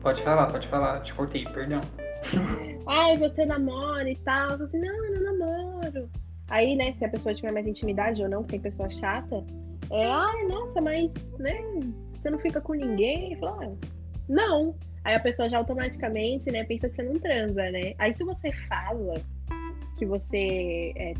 Pode 0.01 0.23
falar, 0.23 0.47
pode 0.47 0.67
falar. 0.69 1.01
Te 1.03 1.13
cortei, 1.13 1.45
perdão. 1.45 1.83
Ai, 2.87 3.19
você 3.19 3.45
namora 3.45 4.09
e 4.09 4.17
tal. 4.17 4.53
Assim, 4.55 4.79
não, 4.79 5.05
eu 5.05 5.21
não 5.21 5.37
namoro. 5.37 6.09
Aí, 6.49 6.77
né, 6.77 6.93
se 6.93 7.05
a 7.05 7.09
pessoa 7.09 7.35
tiver 7.35 7.53
mais 7.53 7.67
intimidade 7.67 8.23
ou 8.23 8.29
não, 8.29 8.43
porque 8.43 8.59
tem 8.59 8.61
pessoa 8.61 8.91
chata, 8.91 9.45
é, 9.91 10.07
ai, 10.07 10.45
nossa, 10.47 10.81
mas, 10.81 11.31
né, 11.39 11.57
você 12.21 12.31
não 12.31 12.39
fica 12.39 12.61
com 12.61 12.75
ninguém? 12.75 13.37
Fala, 13.37 13.67
ah, 13.67 13.87
não. 14.29 14.75
Aí 15.05 15.15
a 15.15 15.21
pessoa 15.21 15.49
já 15.49 15.59
automaticamente, 15.59 16.51
né, 16.51 16.65
pensa 16.65 16.89
que 16.89 16.97
você 16.97 17.03
não 17.03 17.19
transa, 17.19 17.71
né? 17.71 17.95
Aí 17.99 18.15
se 18.15 18.25
você 18.25 18.51
fala 18.51 19.21
que 19.99 20.07
você 20.07 20.93
é, 20.97 21.15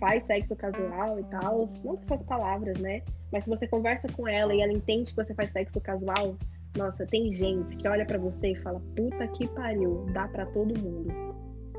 faz 0.00 0.24
sexo 0.26 0.56
casual 0.56 1.20
e 1.20 1.24
tal, 1.24 1.68
não 1.84 1.96
com 1.96 2.14
essas 2.14 2.26
palavras, 2.26 2.78
né? 2.78 3.02
Mas 3.30 3.44
se 3.44 3.50
você 3.50 3.68
conversa 3.68 4.08
com 4.08 4.26
ela 4.26 4.52
e 4.52 4.60
ela 4.60 4.72
entende 4.72 5.10
que 5.10 5.16
você 5.16 5.32
faz 5.34 5.52
sexo 5.52 5.80
casual, 5.80 6.36
nossa, 6.76 7.06
tem 7.06 7.32
gente 7.32 7.76
que 7.76 7.86
olha 7.86 8.04
para 8.04 8.18
você 8.18 8.52
e 8.52 8.56
fala, 8.56 8.80
puta 8.96 9.26
que 9.28 9.46
pariu, 9.48 10.06
dá 10.12 10.26
para 10.26 10.46
todo 10.46 10.78
mundo. 10.78 11.12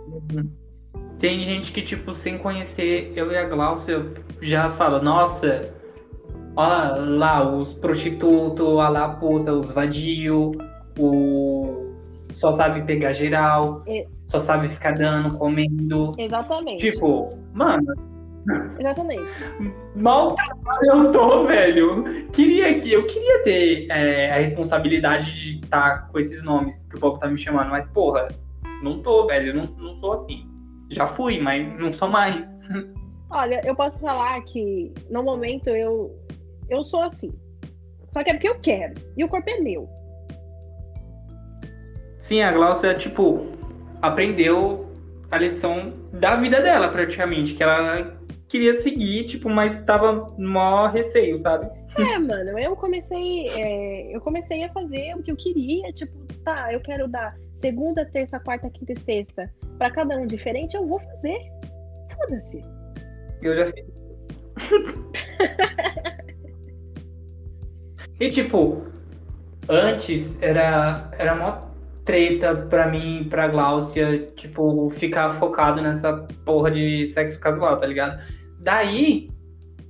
Uhum. 0.08 0.71
Tem 1.20 1.44
gente 1.44 1.72
que, 1.72 1.82
tipo, 1.82 2.16
sem 2.16 2.38
conhecer 2.38 3.14
eu 3.16 3.32
e 3.32 3.38
a 3.38 3.48
Glaucia, 3.48 4.12
já 4.42 4.72
fala, 4.72 5.02
nossa, 5.02 5.72
olha 6.56 6.96
lá 6.96 7.56
os 7.56 7.74
prostitutos, 7.74 8.66
olha 8.66 8.90
lá 8.90 9.06
a 9.06 9.10
puta, 9.10 9.54
os 9.54 9.72
vadio, 9.72 10.52
o 10.98 11.92
só 12.34 12.54
sabe 12.54 12.82
pegar 12.84 13.14
geral, 13.14 13.84
é... 13.88 14.08
só 14.26 14.40
sabe 14.40 14.70
ficar 14.70 14.94
dando, 14.94 15.38
comendo. 15.38 16.14
Exatamente. 16.18 16.92
Tipo, 16.92 17.30
mano. 17.54 17.94
Exatamente. 18.80 19.32
Mal 19.96 20.36
eu 20.82 21.12
tô, 21.12 21.46
velho. 21.46 22.28
Queria, 22.32 22.84
eu 22.88 23.06
queria 23.06 23.44
ter 23.44 23.88
é, 23.92 24.32
a 24.32 24.38
responsabilidade 24.38 25.32
de 25.32 25.64
estar 25.64 25.92
tá 25.92 26.00
com 26.12 26.18
esses 26.18 26.42
nomes 26.42 26.84
que 26.90 26.96
o 26.96 27.00
povo 27.00 27.20
tá 27.20 27.28
me 27.28 27.38
chamando, 27.38 27.70
mas 27.70 27.86
porra, 27.88 28.30
não 28.82 29.00
tô, 29.00 29.28
velho. 29.28 29.54
Não, 29.54 29.66
não 29.78 29.96
sou 29.98 30.14
assim. 30.14 30.51
Já 30.92 31.08
fui, 31.08 31.40
mas 31.40 31.80
não 31.80 31.94
sou 31.94 32.10
mais. 32.10 32.46
Olha, 33.30 33.62
eu 33.66 33.76
posso 33.76 34.00
falar 34.00 34.42
que 34.42 34.94
no 35.10 35.24
momento 35.24 35.70
eu, 35.70 36.14
eu 36.70 36.84
sou 36.84 37.04
assim. 37.04 37.32
Só 38.12 38.24
que 38.24 38.30
é 38.30 38.34
porque 38.34 38.50
eu 38.50 38.60
quero. 38.60 38.96
E 39.16 39.24
o 39.24 39.30
corpo 39.30 39.50
é 39.50 39.60
meu. 39.60 39.90
Sim, 42.20 42.42
a 42.42 42.52
Glaucia, 42.52 42.94
tipo, 42.94 43.48
aprendeu 44.02 44.92
a 45.32 45.38
lição 45.38 45.94
da 46.12 46.36
vida 46.36 46.62
dela, 46.62 46.90
praticamente. 46.90 47.54
Que 47.54 47.64
ela 47.64 48.18
queria 48.50 48.82
seguir, 48.82 49.26
tipo, 49.28 49.50
mas 49.50 49.82
tava 49.86 50.36
mó 50.38 50.88
receio, 50.88 51.42
sabe? 51.42 51.70
É, 51.98 52.20
mano, 52.20 52.60
eu 52.60 52.76
comecei, 52.76 53.48
é, 53.48 54.16
eu 54.16 54.20
comecei 54.20 54.64
a 54.66 54.74
fazer 54.74 55.16
o 55.16 55.24
que 55.24 55.32
eu 55.32 55.38
queria, 55.38 55.92
tipo, 55.94 56.14
tá, 56.44 56.72
eu 56.72 56.82
quero 56.82 57.08
dar 57.08 57.34
segunda, 57.62 58.06
terça, 58.06 58.40
quarta, 58.40 58.70
quinta 58.70 58.94
e 58.94 59.00
sexta 59.00 59.50
para 59.78 59.90
cada 59.92 60.18
um 60.18 60.28
diferente, 60.28 60.76
eu 60.76 60.86
vou 60.86 61.00
fazer. 61.00 61.40
Foda-se. 62.16 62.64
Eu 63.42 63.56
já 63.56 63.66
fiz. 63.72 63.86
e 68.20 68.30
tipo, 68.30 68.84
antes 69.68 70.38
era, 70.42 71.10
era 71.18 71.36
mó 71.36 71.72
treta 72.06 72.56
pra 72.56 72.90
mim, 72.90 73.28
pra 73.30 73.48
Gláucia, 73.48 74.28
tipo, 74.36 74.92
ficar 74.92 75.40
focado 75.40 75.82
nessa 75.82 76.14
porra 76.46 76.70
de 76.70 77.10
sexo 77.14 77.40
casual, 77.40 77.80
tá 77.80 77.88
ligado? 77.88 78.22
Daí, 78.60 79.30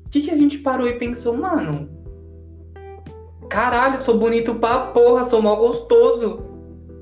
o 0.05 0.09
que, 0.09 0.21
que 0.21 0.31
a 0.31 0.37
gente 0.37 0.57
parou 0.59 0.87
e 0.87 0.93
pensou, 0.93 1.35
mano? 1.35 1.89
Caralho, 3.49 4.01
sou 4.03 4.17
bonito 4.17 4.55
pra 4.55 4.87
porra, 4.87 5.25
sou 5.25 5.41
mó 5.41 5.55
gostoso. 5.55 6.50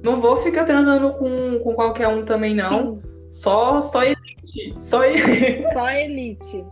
Não 0.04 0.22
vou 0.22 0.42
ficar 0.44 0.66
transando 0.66 1.14
com, 1.14 1.60
com 1.60 1.74
qualquer 1.74 2.08
um 2.08 2.24
também, 2.24 2.56
não. 2.56 3.02
Só, 3.32 3.82
só 3.82 4.04
elite. 4.04 4.74
Só, 4.80 5.02
só 5.74 5.90
elite. 5.92 6.66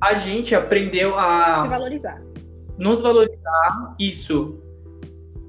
A 0.00 0.14
gente 0.14 0.54
aprendeu 0.54 1.18
a. 1.18 1.62
Se 1.62 1.68
valorizar. 1.68 2.22
Nos 2.78 3.00
valorizar, 3.00 3.94
isso. 3.98 4.60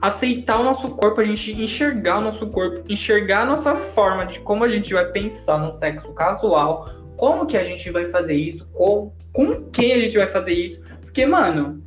Aceitar 0.02 0.60
o 0.60 0.64
nosso 0.64 0.90
corpo, 0.90 1.22
a 1.22 1.24
gente 1.24 1.52
enxergar 1.52 2.20
o 2.20 2.22
nosso 2.22 2.48
corpo, 2.48 2.84
enxergar 2.88 3.42
a 3.42 3.46
nossa 3.46 3.76
forma 3.76 4.26
de 4.26 4.40
como 4.42 4.64
a 4.64 4.70
gente 4.70 4.94
vai 4.94 5.06
pensar 5.06 5.58
no 5.58 5.76
sexo 5.78 6.14
casual, 6.14 6.90
como 7.18 7.46
que 7.46 7.58
a 7.58 7.64
gente 7.64 7.90
vai 7.90 8.06
fazer 8.06 8.36
isso, 8.36 8.68
com, 8.74 9.12
com 9.34 9.70
quem 9.72 9.94
a 9.94 10.00
gente 10.00 10.18
vai 10.18 10.28
fazer 10.28 10.54
isso. 10.54 10.82
Porque, 11.02 11.26
mano, 11.26 11.82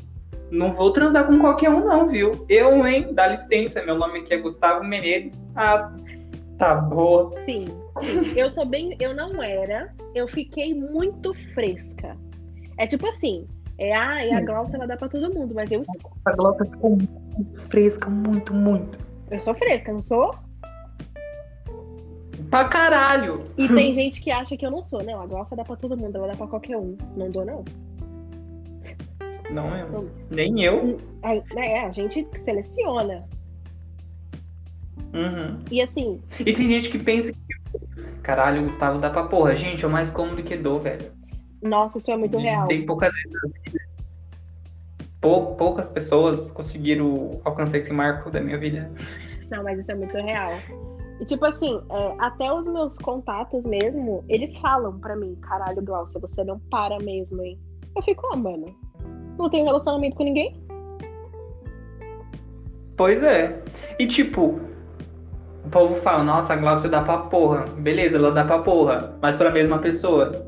não 0.50 0.72
vou 0.72 0.92
transar 0.92 1.26
com 1.26 1.38
qualquer 1.38 1.70
um, 1.70 1.84
não, 1.84 2.08
viu? 2.08 2.44
Eu, 2.48 2.86
hein? 2.86 3.12
Dá 3.12 3.28
licença, 3.28 3.82
meu 3.82 3.96
nome 3.96 4.20
aqui 4.20 4.34
é 4.34 4.38
Gustavo 4.38 4.84
Menezes. 4.84 5.46
Ah, 5.54 5.92
tá 6.58 6.74
boa. 6.76 7.34
Sim, 7.44 7.68
sim. 8.00 8.32
Eu 8.36 8.50
sou 8.50 8.64
bem. 8.64 8.96
Eu 9.00 9.14
não 9.14 9.42
era, 9.42 9.92
eu 10.14 10.26
fiquei 10.28 10.74
muito 10.74 11.34
fresca. 11.54 12.16
É 12.78 12.86
tipo 12.86 13.06
assim, 13.08 13.46
é, 13.78 13.94
ah, 13.94 14.24
e 14.24 14.32
a 14.32 14.40
Glaucia 14.40 14.76
ela 14.76 14.86
dá 14.86 14.96
pra 14.96 15.08
todo 15.08 15.32
mundo, 15.32 15.54
mas 15.54 15.70
eu. 15.70 15.82
A 16.24 16.32
Glaucia 16.32 16.66
ficou 16.66 16.90
muito 16.90 17.60
fresca, 17.68 18.08
muito, 18.08 18.52
muito. 18.54 18.98
Eu 19.30 19.38
sou 19.38 19.54
fresca, 19.54 19.92
não 19.92 20.02
sou? 20.02 20.34
Pra 22.50 22.64
caralho! 22.64 23.44
E 23.58 23.68
tem 23.68 23.92
gente 23.92 24.22
que 24.22 24.30
acha 24.30 24.56
que 24.56 24.64
eu 24.64 24.70
não 24.70 24.82
sou. 24.82 25.02
Não, 25.02 25.20
a 25.20 25.26
Glaucia 25.26 25.56
dá 25.56 25.64
pra 25.64 25.76
todo 25.76 25.96
mundo, 25.96 26.16
ela 26.16 26.28
dá 26.28 26.34
pra 26.34 26.46
qualquer 26.46 26.76
um. 26.76 26.96
Não 27.16 27.30
dou, 27.30 27.44
não. 27.44 27.64
Não 29.50 29.74
é. 29.74 29.86
Nem 30.30 30.62
eu. 30.62 30.98
É, 31.56 31.84
a 31.84 31.90
gente 31.90 32.26
seleciona. 32.44 33.26
Uhum. 35.14 35.58
E 35.70 35.80
assim. 35.80 36.20
E 36.38 36.52
tem 36.52 36.68
gente 36.68 36.90
que 36.90 36.98
pensa 36.98 37.32
que. 37.32 37.38
Caralho, 38.22 38.62
o 38.62 38.70
Gustavo 38.70 38.98
dá 38.98 39.10
pra 39.10 39.24
porra. 39.24 39.54
Gente, 39.54 39.84
é 39.84 39.88
o 39.88 39.90
mais 39.90 40.10
cômodo 40.10 40.42
que 40.42 40.56
dou, 40.56 40.78
velho. 40.78 41.10
Nossa, 41.62 41.98
isso 41.98 42.10
é 42.10 42.16
muito 42.16 42.36
real. 42.38 42.68
Tem 42.68 42.84
poucas 42.84 43.12
Pou, 45.20 45.56
poucas 45.56 45.88
pessoas 45.88 46.50
conseguiram 46.52 47.40
alcançar 47.44 47.78
esse 47.78 47.92
marco 47.92 48.30
da 48.30 48.40
minha 48.40 48.56
vida. 48.56 48.90
Não, 49.50 49.64
mas 49.64 49.80
isso 49.80 49.90
é 49.90 49.94
muito 49.94 50.16
real. 50.16 50.52
E 51.20 51.24
tipo 51.24 51.44
assim, 51.44 51.80
é, 51.90 52.14
até 52.18 52.52
os 52.52 52.64
meus 52.64 52.96
contatos 52.98 53.64
mesmo, 53.64 54.24
eles 54.28 54.56
falam 54.58 54.98
pra 55.00 55.16
mim, 55.16 55.34
caralho, 55.40 55.82
Glaucia, 55.82 56.20
você 56.20 56.44
não 56.44 56.60
para 56.70 56.98
mesmo, 57.00 57.42
hein? 57.42 57.58
Eu 57.96 58.02
fico, 58.02 58.24
ah, 58.32 58.36
mano, 58.36 58.66
não 59.38 59.50
tenho 59.50 59.64
relacionamento 59.64 60.16
com 60.16 60.24
ninguém. 60.24 60.60
Pois 62.96 63.22
é. 63.22 63.62
E 63.98 64.06
tipo, 64.06 64.60
o 65.64 65.70
povo 65.70 65.94
fala, 65.96 66.24
nossa, 66.24 66.52
a 66.52 66.56
Glaucia 66.56 66.88
dá 66.88 67.02
pra 67.02 67.18
porra. 67.18 67.64
Beleza, 67.78 68.16
ela 68.16 68.32
dá 68.32 68.44
pra 68.44 68.58
porra, 68.58 69.16
mas 69.22 69.36
pra 69.36 69.50
mesma 69.50 69.78
pessoa. 69.78 70.46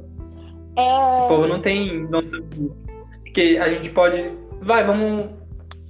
É... 0.77 1.25
O 1.25 1.29
povo 1.29 1.47
não 1.47 1.61
tem 1.61 2.05
noção. 2.09 2.41
Porque 3.23 3.59
a 3.61 3.69
gente 3.69 3.91
pode. 3.91 4.33
Vai, 4.61 4.85
vamos. 4.85 5.27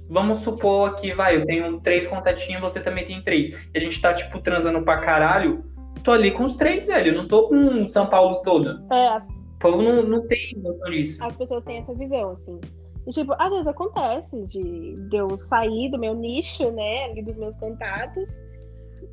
Vamos 0.09 0.39
supor 0.39 0.89
aqui, 0.89 1.13
vai, 1.13 1.37
eu 1.37 1.45
tenho 1.45 1.79
três 1.79 2.05
contatinhos, 2.05 2.61
você 2.61 2.81
também 2.81 3.05
tem 3.05 3.21
três. 3.23 3.55
E 3.73 3.77
a 3.77 3.79
gente 3.79 4.01
tá, 4.01 4.13
tipo, 4.13 4.41
transando 4.41 4.81
pra 4.81 4.97
caralho. 4.97 5.63
Tô 6.03 6.11
ali 6.11 6.31
com 6.31 6.43
os 6.43 6.55
três, 6.55 6.85
velho. 6.85 7.15
Não 7.15 7.27
tô 7.29 7.47
com 7.47 7.87
São 7.87 8.07
Paulo 8.07 8.41
todo. 8.43 8.83
É. 8.91 9.17
O 9.19 9.59
povo 9.59 9.81
não, 9.81 10.03
não 10.03 10.27
tem 10.27 10.53
noção 10.57 10.91
disso. 10.91 11.23
As 11.23 11.33
pessoas 11.37 11.63
têm 11.63 11.77
essa 11.77 11.93
visão, 11.93 12.31
assim. 12.31 12.59
E, 13.07 13.11
tipo, 13.11 13.33
às 13.37 13.49
vezes 13.49 13.67
acontece 13.67 14.45
de, 14.45 14.95
de 15.09 15.17
eu 15.17 15.35
sair 15.37 15.89
do 15.89 15.97
meu 15.97 16.13
nicho, 16.13 16.71
né, 16.71 17.05
ali 17.05 17.23
dos 17.23 17.35
meus 17.35 17.55
contatos, 17.57 18.27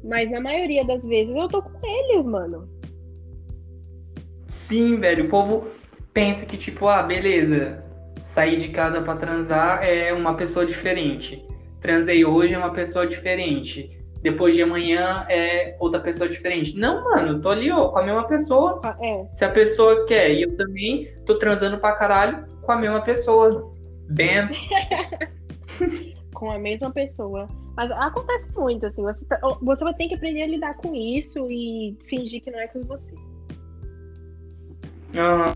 mas 0.05 0.31
na 0.31 0.41
maioria 0.41 0.85
das 0.85 1.03
vezes 1.03 1.35
eu 1.35 1.49
tô 1.49 1.63
com 1.63 1.81
eles, 1.83 2.27
mano. 2.27 2.69
Sim, 4.47 4.97
velho, 4.97 5.25
o 5.25 5.29
povo 5.29 5.69
pensa 6.13 6.45
que, 6.45 6.57
tipo, 6.57 6.87
ah, 6.87 7.03
beleza, 7.03 7.83
sair 8.23 8.57
de 8.57 8.69
casa 8.69 9.01
para 9.01 9.17
transar 9.17 9.83
é 9.83 10.13
uma 10.13 10.35
pessoa 10.35 10.67
diferente. 10.67 11.47
Transei 11.81 12.25
hoje 12.25 12.55
é 12.55 12.59
uma 12.59 12.73
pessoa 12.73 13.07
diferente. 13.07 13.99
Depois 14.21 14.55
de 14.55 14.63
amanhã 14.63 15.25
é 15.29 15.77
outra 15.79 16.01
pessoa 16.01 16.29
diferente. 16.29 16.77
Não, 16.77 17.05
mano, 17.05 17.41
tô 17.41 17.49
ali, 17.51 17.71
ó, 17.71 17.89
com 17.89 17.99
a 17.99 18.03
mesma 18.03 18.27
pessoa. 18.27 18.81
Ah, 18.83 18.97
é. 19.01 19.25
Se 19.37 19.45
a 19.45 19.51
pessoa 19.51 20.05
quer 20.07 20.33
e 20.33 20.43
eu 20.43 20.57
também 20.57 21.09
tô 21.25 21.39
transando 21.39 21.79
pra 21.79 21.93
caralho 21.93 22.45
com 22.63 22.73
a 22.73 22.77
mesma 22.77 23.01
pessoa. 23.01 23.73
Bem. 24.09 24.49
com 26.35 26.51
a 26.51 26.59
mesma 26.59 26.91
pessoa. 26.93 27.49
Mas 27.77 27.91
acontece 27.91 28.51
muito, 28.57 28.87
assim. 28.87 29.03
Você, 29.03 29.25
tá, 29.27 29.39
você 29.61 29.85
vai 29.85 29.95
ter 29.95 30.09
que 30.09 30.15
aprender 30.15 30.43
a 30.43 30.47
lidar 30.47 30.75
com 30.75 30.95
isso 30.95 31.51
e 31.51 31.97
fingir 32.09 32.43
que 32.43 32.51
não 32.51 32.61
é 32.61 32.69
com 32.69 32.83
você. 32.83 33.15
Uhum. 35.15 35.53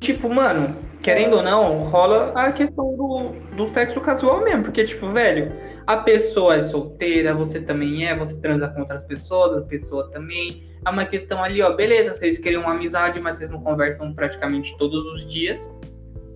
Tipo, 0.00 0.28
mano, 0.28 0.76
querendo 1.02 1.36
ou 1.36 1.42
não, 1.42 1.84
rola 1.84 2.32
a 2.34 2.52
questão 2.52 2.96
do, 2.96 3.30
do 3.56 3.70
sexo 3.70 4.00
casual 4.00 4.44
mesmo. 4.44 4.64
Porque, 4.64 4.84
tipo, 4.84 5.10
velho, 5.10 5.52
a 5.86 5.98
pessoa 5.98 6.56
é 6.56 6.62
solteira, 6.62 7.34
você 7.34 7.60
também 7.60 8.06
é, 8.06 8.16
você 8.16 8.34
transa 8.36 8.68
com 8.68 8.80
outras 8.80 9.04
pessoas, 9.04 9.56
a 9.56 9.62
pessoa 9.62 10.10
também. 10.10 10.62
É 10.84 10.90
uma 10.90 11.04
questão 11.04 11.42
ali, 11.42 11.62
ó, 11.62 11.74
beleza, 11.74 12.12
vocês 12.12 12.38
querem 12.38 12.58
uma 12.58 12.72
amizade, 12.72 13.20
mas 13.20 13.36
vocês 13.36 13.50
não 13.50 13.60
conversam 13.62 14.12
praticamente 14.14 14.76
todos 14.76 15.04
os 15.06 15.30
dias. 15.30 15.70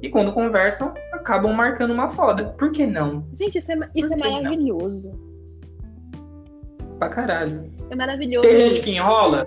E 0.00 0.08
quando 0.08 0.32
conversam, 0.32 0.94
acabam 1.28 1.52
marcando 1.52 1.92
uma 1.92 2.08
foda. 2.08 2.44
Por 2.58 2.72
que 2.72 2.86
não? 2.86 3.26
Gente, 3.34 3.58
isso 3.58 3.70
é, 3.70 3.90
isso 3.94 4.14
é 4.14 4.16
maravilhoso. 4.16 5.12
Não? 5.12 6.98
Pra 6.98 7.10
caralho. 7.10 7.70
É 7.90 7.94
maravilhoso. 7.94 8.48
Tem 8.48 8.70
gente 8.70 8.80
que 8.80 8.90
enrola? 8.92 9.46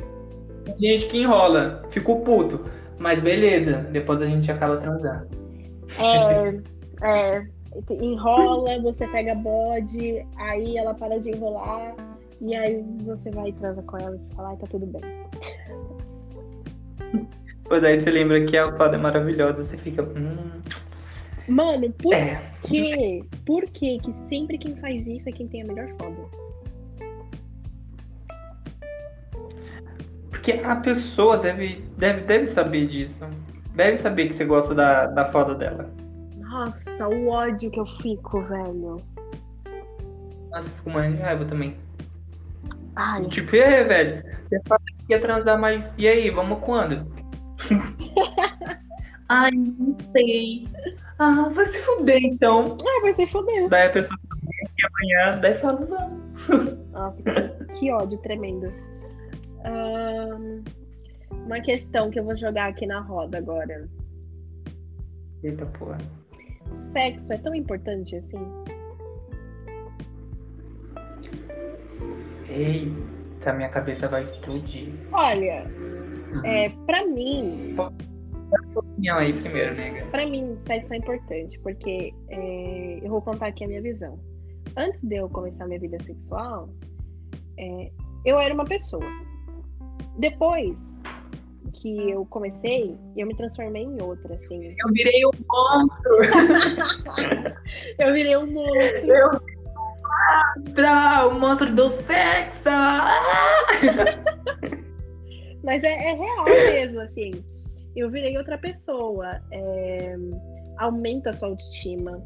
Tem 0.66 0.76
gente 0.80 1.08
que 1.08 1.18
enrola, 1.18 1.82
fico 1.90 2.22
puto. 2.22 2.64
Mas 3.00 3.20
beleza, 3.20 3.78
depois 3.92 4.22
a 4.22 4.28
gente 4.28 4.52
acaba 4.52 4.78
transando. 4.78 5.28
É, 5.98 6.62
é, 7.04 7.48
enrola, 8.00 8.80
você 8.82 9.08
pega 9.08 9.34
bode, 9.34 10.24
aí 10.38 10.78
ela 10.78 10.94
para 10.94 11.20
de 11.20 11.32
enrolar, 11.32 11.96
e 12.40 12.56
aí 12.56 12.86
você 13.04 13.32
vai 13.32 13.50
e 13.50 13.54
transa 13.54 13.82
com 13.82 13.98
ela 13.98 14.16
e 14.16 14.36
fala, 14.36 14.50
ai, 14.50 14.58
tá 14.58 14.68
tudo 14.70 14.86
bem. 14.86 15.02
Pois 17.64 17.84
aí 17.84 18.00
você 18.00 18.12
lembra 18.12 18.46
que 18.46 18.56
a 18.56 18.72
foda 18.78 18.96
é 18.96 19.00
maravilhosa, 19.00 19.64
você 19.64 19.78
fica. 19.78 20.04
Hum. 20.04 20.62
Mano, 21.52 21.92
por 21.92 22.14
é. 22.14 22.42
quê? 22.66 23.26
Por 23.46 23.66
quê 23.66 23.98
que 24.02 24.16
sempre 24.30 24.58
quem 24.58 24.74
faz 24.78 25.06
isso 25.06 25.28
é 25.28 25.34
quem 25.34 25.50
tem 25.50 25.64
a 25.64 25.66
melhor 25.66 25.90
foda? 26.00 26.22
Porque 30.30 30.54
a 30.54 30.78
pessoa 30.78 31.38
deve, 31.38 31.84
deve, 31.98 32.22
deve 32.22 32.46
saber 32.46 32.88
disso. 32.88 33.20
Deve 33.76 33.98
saber 33.98 34.30
que 34.30 34.34
você 34.34 34.46
gosta 34.46 34.74
da, 34.74 35.08
da 35.08 35.30
foda 35.30 35.54
dela. 35.54 35.92
Nossa, 36.38 37.10
o 37.10 37.28
ódio 37.28 37.70
que 37.70 37.82
eu 37.82 37.86
fico, 38.02 38.42
velho. 38.44 39.02
Nossa, 40.52 40.68
eu 40.68 40.74
fico 40.78 40.90
mais 40.90 41.14
de 41.14 41.22
raiva 41.22 41.44
também. 41.44 41.76
Ai. 42.96 43.26
Tipo, 43.26 43.58
e 43.58 43.62
aí, 43.62 43.84
velho? 43.84 44.24
Você 44.48 44.62
fala 44.66 44.82
que 45.06 45.14
ia 45.14 45.20
transar, 45.20 45.60
mas 45.60 45.94
e 45.98 46.08
aí, 46.08 46.30
vamos 46.30 46.60
quando? 46.60 47.06
Ai, 49.28 49.52
não 49.52 49.98
sei. 50.14 50.66
Ah, 51.24 51.50
vai 51.54 51.66
se 51.68 51.80
fuder 51.82 52.20
então. 52.24 52.78
Ah, 52.82 53.02
vai 53.02 53.14
se 53.14 53.28
fuder. 53.28 53.70
Daí 53.70 53.88
a 53.88 53.92
pessoa 53.92 54.18
que 54.18 54.88
amanhã, 54.88 55.40
daí 55.40 55.56
fala, 55.56 55.86
vamos. 55.86 56.80
Nossa, 56.92 57.22
que 57.78 57.92
ódio 57.92 58.18
tremendo 58.20 58.74
uma 61.46 61.60
questão 61.60 62.10
que 62.10 62.20
eu 62.20 62.24
vou 62.24 62.36
jogar 62.36 62.70
aqui 62.70 62.86
na 62.86 63.00
roda 63.00 63.38
agora. 63.38 63.88
Eita 65.44 65.66
porra. 65.66 65.98
Sexo 66.94 67.34
é 67.34 67.38
tão 67.38 67.54
importante 67.54 68.16
assim? 68.16 68.48
Eita, 72.48 73.54
minha 73.54 73.70
cabeça 73.70 74.08
vai 74.08 74.24
explodir. 74.24 74.94
Olha, 75.12 75.66
uhum. 76.34 76.46
é, 76.46 76.70
pra 76.86 77.06
mim. 77.06 77.76
Opinião 78.76 79.18
aí 79.18 79.34
primeiro, 79.34 79.76
nega. 79.76 80.06
Pra 80.08 80.26
mim, 80.26 80.58
sexo 80.66 80.94
é 80.94 80.98
importante, 80.98 81.60
porque 81.60 82.14
é, 82.30 83.00
eu 83.02 83.10
vou 83.10 83.22
contar 83.22 83.48
aqui 83.48 83.64
a 83.64 83.68
minha 83.68 83.82
visão. 83.82 84.20
Antes 84.78 85.02
de 85.02 85.16
eu 85.16 85.30
começar 85.30 85.68
minha 85.68 85.80
vida 85.80 85.98
sexual, 86.04 86.70
é, 87.58 87.92
eu 88.26 88.40
era 88.40 88.54
uma 88.54 88.66
pessoa 88.66 89.06
depois 90.18 90.76
que 91.74 92.12
eu 92.12 92.26
comecei, 92.26 92.98
eu 93.16 93.26
me 93.26 93.34
transformei 93.36 93.84
em 93.84 94.02
outra, 94.02 94.36
assim. 94.36 94.76
Eu 94.78 94.90
virei 94.92 95.26
um 95.26 95.32
monstro! 95.50 96.18
eu 97.98 98.14
virei 98.14 98.36
um 98.38 98.52
monstro! 98.52 99.08
Eu 99.08 99.32
monstro! 99.32 99.62
O 101.30 101.40
monstro 101.40 101.74
do 101.74 101.90
sexo! 102.04 102.60
Mas 105.64 105.82
é, 105.84 105.94
é, 105.94 106.14
real 106.14 106.46
mesmo, 106.46 107.02
assim. 107.02 107.44
Eu 107.96 108.10
virei 108.10 108.38
outra 108.38 108.58
pessoa. 108.58 109.42
É, 109.52 110.16
aumenta 110.78 111.30
a 111.30 111.34
sua 111.34 111.50
autoestima. 111.50 112.22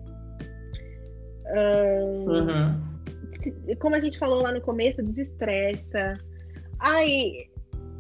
uhum. 2.28 3.76
Como 3.80 3.96
a 3.96 4.00
gente 4.00 4.18
falou 4.18 4.42
lá 4.42 4.52
no 4.52 4.62
começo, 4.62 5.04
desestressa. 5.04 6.18
Ai, 6.80 7.50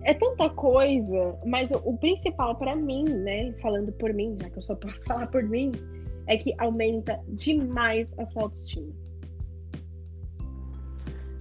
é 0.04 0.14
tanta 0.14 0.50
coisa, 0.50 1.38
mas 1.46 1.72
o, 1.72 1.78
o 1.78 1.98
principal 1.98 2.56
para 2.56 2.76
mim, 2.76 3.04
né, 3.04 3.52
falando 3.62 3.92
por 3.94 4.14
mim, 4.14 4.38
já 4.42 4.50
que 4.50 4.58
eu 4.58 4.62
só 4.62 4.76
posso 4.76 5.02
falar 5.06 5.28
por 5.28 5.44
mim, 5.44 5.72
é 6.28 6.38
que 6.38 6.54
aumenta 6.58 7.20
demais 7.30 8.14
a 8.18 8.26
sua 8.26 8.44
autoestima. 8.44 8.94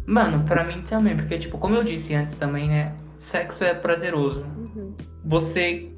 Mano, 0.06 0.44
para 0.46 0.64
mim 0.64 0.82
também, 0.82 1.16
porque 1.16 1.38
tipo, 1.38 1.56
como 1.56 1.76
eu 1.76 1.84
disse 1.84 2.14
antes 2.14 2.34
também, 2.34 2.68
né, 2.68 2.94
sexo 3.16 3.64
é 3.64 3.72
prazeroso. 3.72 4.40
Uhum. 4.40 4.94
Você 5.24 5.93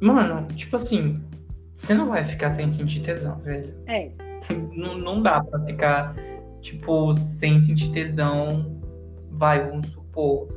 Mano, 0.00 0.46
tipo 0.54 0.76
assim, 0.76 1.20
você 1.74 1.94
não 1.94 2.08
vai 2.08 2.24
ficar 2.24 2.50
sem 2.50 2.68
sentir 2.70 3.00
tesão, 3.00 3.38
velho. 3.38 3.74
É. 3.86 4.10
Não, 4.72 4.96
não 4.96 5.22
dá 5.22 5.42
pra 5.42 5.60
ficar, 5.60 6.14
tipo, 6.60 7.14
sem 7.14 7.58
sentir 7.58 7.90
tesão. 7.90 8.80
Vai, 9.30 9.68
vamos 9.68 9.88
supor, 9.90 10.48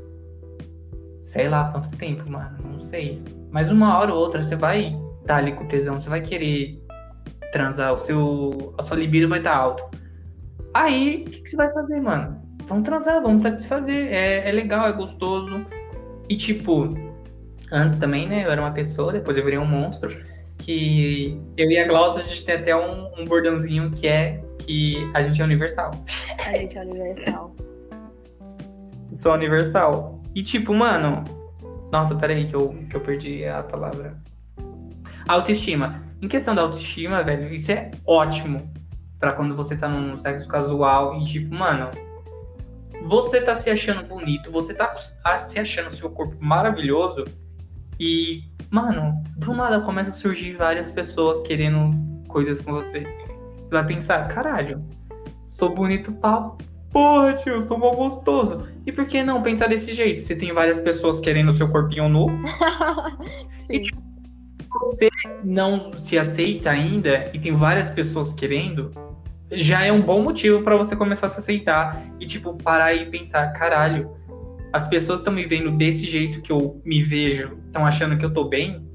sei 1.20 1.48
lá 1.48 1.72
quanto 1.72 1.96
tempo, 1.98 2.30
mano, 2.30 2.58
não 2.64 2.84
sei. 2.84 3.22
Mas 3.52 3.70
uma 3.70 3.98
hora 3.98 4.14
ou 4.14 4.20
outra 4.20 4.42
você 4.42 4.56
vai 4.56 4.88
estar 4.88 5.26
tá 5.26 5.36
ali 5.38 5.52
com 5.54 5.68
tesão, 5.68 6.00
você 6.00 6.10
vai 6.10 6.22
querer 6.22 6.82
transar, 7.52 7.94
o 7.94 8.00
seu, 8.00 8.74
a 8.78 8.84
sua 8.84 8.98
libido 8.98 9.30
vai 9.30 9.40
estar 9.40 9.52
tá 9.52 9.58
alto. 9.58 9.84
Aí, 10.74 11.24
o 11.28 11.30
que, 11.30 11.42
que, 11.42 11.50
você 11.50 11.56
vai 11.56 11.70
fazer, 11.72 12.02
mano? 12.02 12.42
Vamos 12.68 12.84
transar, 12.84 13.22
vamos 13.22 13.44
satisfazer. 13.44 14.08
É, 14.12 14.50
é 14.50 14.52
legal, 14.52 14.88
é 14.88 14.94
gostoso. 14.94 15.66
E 16.30 16.36
tipo, 16.36 16.96
antes 17.72 17.96
também, 17.96 18.28
né? 18.28 18.46
Eu 18.46 18.52
era 18.52 18.62
uma 18.62 18.72
pessoa, 18.72 19.14
depois 19.14 19.38
eu 19.38 19.44
virei 19.44 19.58
um 19.58 19.66
monstro. 19.66 20.16
Que 20.58 21.42
eu 21.58 21.72
e 21.72 21.80
a 21.80 21.88
Glaucia, 21.88 22.22
a 22.22 22.24
gente 22.24 22.46
tem 22.46 22.56
até 22.56 22.76
um, 22.76 23.12
um 23.20 23.26
bordãozinho 23.26 23.90
que 23.90 24.08
é 24.08 24.44
que 24.60 25.10
a 25.14 25.24
gente 25.24 25.42
é 25.42 25.44
universal. 25.44 25.92
A 26.46 26.52
gente 26.52 26.78
é 26.78 26.82
universal. 26.82 27.56
Sou 29.22 29.34
universal. 29.34 30.22
E 30.36 30.44
tipo, 30.44 30.74
mano. 30.74 31.24
Nossa, 31.92 32.16
peraí 32.16 32.48
que 32.48 32.56
eu, 32.56 32.70
que 32.90 32.96
eu 32.96 33.02
perdi 33.02 33.46
a 33.46 33.64
palavra. 33.64 34.18
Autoestima. 35.28 36.02
Em 36.22 36.28
questão 36.28 36.54
da 36.54 36.62
autoestima, 36.62 37.24
velho, 37.24 37.54
isso 37.54 37.72
é 37.72 37.92
ótimo 38.06 38.72
para 39.20 39.34
quando 39.34 39.56
você 39.56 39.76
tá 39.76 39.88
num 39.88 40.18
sexo 40.18 40.48
casual 40.48 41.20
e 41.20 41.26
tipo, 41.26 41.54
mano, 41.54 41.90
você 43.04 43.42
tá 43.42 43.56
se 43.56 43.70
achando 43.70 44.04
bonito, 44.08 44.52
você 44.52 44.74
tá 44.74 44.94
se 45.40 45.60
achando 45.60 45.96
seu 45.96 46.10
corpo 46.10 46.36
maravilhoso 46.40 47.26
e, 48.02 48.44
mano, 48.72 49.14
do 49.38 49.54
nada 49.54 49.80
começa 49.82 50.10
a 50.10 50.14
surgir 50.14 50.54
várias 50.54 50.90
pessoas 50.90 51.40
querendo 51.42 51.96
coisas 52.28 52.60
com 52.60 52.72
você. 52.74 53.02
Você 53.02 53.70
vai 53.70 53.86
pensar, 53.86 54.28
caralho, 54.28 54.84
sou 55.46 55.76
bonito 55.76 56.12
pra 56.14 56.52
Porra, 56.92 57.34
tio, 57.34 57.54
eu 57.54 57.62
sou 57.62 57.78
mal 57.78 57.96
gostoso. 57.96 58.68
E 58.88 58.92
por 58.92 59.06
que 59.06 59.22
não 59.22 59.44
pensar 59.44 59.68
desse 59.68 59.94
jeito? 59.94 60.24
Se 60.24 60.36
tem 60.36 60.52
várias 60.52 60.80
pessoas 60.80 61.20
querendo 61.20 61.50
o 61.50 61.54
seu 61.54 61.70
corpinho 61.70 62.10
nu. 62.10 62.28
e 63.70 63.80
tipo, 63.80 64.02
você 64.68 65.08
não 65.44 65.94
se 65.94 66.18
aceita 66.18 66.72
ainda 66.72 67.30
e 67.34 67.40
tem 67.40 67.54
várias 67.54 67.90
pessoas 67.92 68.34
querendo, 68.34 68.92
já 69.52 69.86
é 69.86 69.92
um 69.92 70.02
bom 70.02 70.24
motivo 70.24 70.64
para 70.64 70.76
você 70.76 70.96
começar 70.96 71.28
a 71.28 71.30
se 71.30 71.38
aceitar 71.38 72.04
e 72.20 72.26
tipo 72.26 72.56
parar 72.56 72.96
e 72.96 73.06
pensar, 73.06 73.54
caralho, 73.54 74.18
as 74.74 74.88
pessoas 74.88 75.20
estão 75.20 75.34
me 75.34 75.46
vendo 75.46 75.72
desse 75.72 76.06
jeito 76.06 76.42
que 76.42 76.52
eu 76.52 76.82
me 76.86 77.02
vejo, 77.02 77.58
estão 77.66 77.86
achando 77.86 78.18
que 78.18 78.26
eu 78.26 78.34
tô 78.34 78.46
bem. 78.46 78.86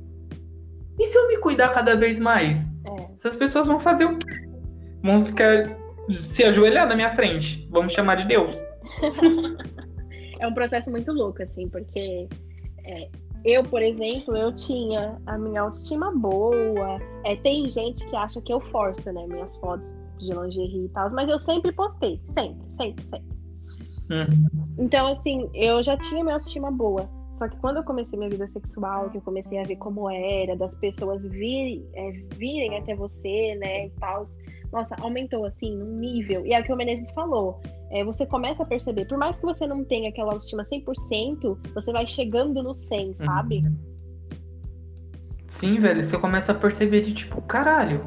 E 0.99 1.07
se 1.07 1.17
eu 1.17 1.29
me 1.29 1.37
cuidar 1.39 1.69
cada 1.71 1.95
vez 1.95 2.19
mais? 2.19 2.75
É. 2.87 3.13
Essas 3.15 3.37
pessoas 3.37 3.67
vão 3.67 3.79
fazer 3.79 4.07
o 4.07 4.19
quê? 4.19 4.49
Vão 5.03 5.25
ficar 5.25 5.77
se 6.27 6.45
ajoelhar 6.45 6.89
na 6.89 6.95
minha 6.95 7.11
frente. 7.11 7.69
Vamos 7.71 7.93
chamar 7.93 8.17
de 8.17 8.25
Deus. 8.25 8.57
é 10.41 10.47
um 10.47 10.55
processo 10.55 10.91
muito 10.91 11.13
louco, 11.13 11.43
assim, 11.43 11.69
porque 11.69 12.29
é, 12.85 13.09
eu, 13.45 13.63
por 13.63 13.83
exemplo, 13.83 14.37
eu 14.37 14.55
tinha 14.55 15.21
a 15.27 15.37
minha 15.37 15.61
autoestima 15.61 16.13
boa. 16.13 16.99
É, 17.25 17.37
tem 17.37 17.71
gente 17.71 18.07
que 18.09 18.17
acha 18.17 18.41
que 18.41 18.53
eu 18.53 18.61
forço, 18.61 19.13
né? 19.13 19.27
Minhas 19.27 19.55
fotos 19.59 19.89
de 20.19 20.33
lingerie 20.33 20.87
e 20.87 20.89
tal, 20.89 21.11
mas 21.11 21.29
eu 21.29 21.39
sempre 21.39 21.73
postei. 21.73 22.21
Sempre, 22.33 22.67
sempre, 22.79 23.05
sempre. 23.05 23.36
Uhum. 24.11 24.67
Então, 24.79 25.09
assim, 25.09 25.49
eu 25.55 25.83
já 25.83 25.97
tinha 25.97 26.23
minha 26.23 26.37
autoestima 26.37 26.71
boa. 26.71 27.09
Só 27.39 27.49
que 27.49 27.57
quando 27.59 27.79
eu 27.79 27.85
comecei 27.85 28.19
minha 28.19 28.31
vida 28.31 28.49
sexual, 28.49 29.11
que 29.11 29.19
eu 29.19 29.23
comecei 29.23 29.59
a 29.59 29.63
ver 29.63 29.77
como 29.77 30.11
era, 30.11 30.57
das 30.57 30.75
pessoas 30.77 31.23
virem, 31.23 31.87
é, 31.95 32.13
virem 32.35 32.79
até 32.79 32.95
você, 32.95 33.55
né, 33.57 33.87
e 33.87 33.91
tal, 34.01 34.25
nossa, 34.73 34.97
aumentou 35.01 35.45
assim, 35.45 35.77
num 35.77 35.99
nível. 35.99 36.47
E 36.47 36.55
é 36.55 36.61
o 36.61 36.65
que 36.65 36.73
o 36.73 36.77
Menezes 36.77 37.11
falou. 37.11 37.61
É, 37.91 38.03
você 38.03 38.25
começa 38.25 38.63
a 38.63 38.67
perceber, 38.67 39.07
por 39.07 39.19
mais 39.19 39.39
que 39.39 39.43
você 39.45 39.67
não 39.67 39.85
tenha 39.85 40.09
aquela 40.09 40.33
autoestima 40.33 40.65
100%, 40.65 41.59
você 41.75 41.93
vai 41.93 42.07
chegando 42.07 42.63
no 42.63 42.75
100, 42.75 43.15
sabe? 43.19 43.59
Uhum. 43.59 43.77
Sim, 45.51 45.79
velho, 45.79 46.03
você 46.03 46.19
começa 46.19 46.53
a 46.53 46.55
perceber 46.55 47.03
de 47.03 47.15
tipo, 47.15 47.41
caralho, 47.43 48.05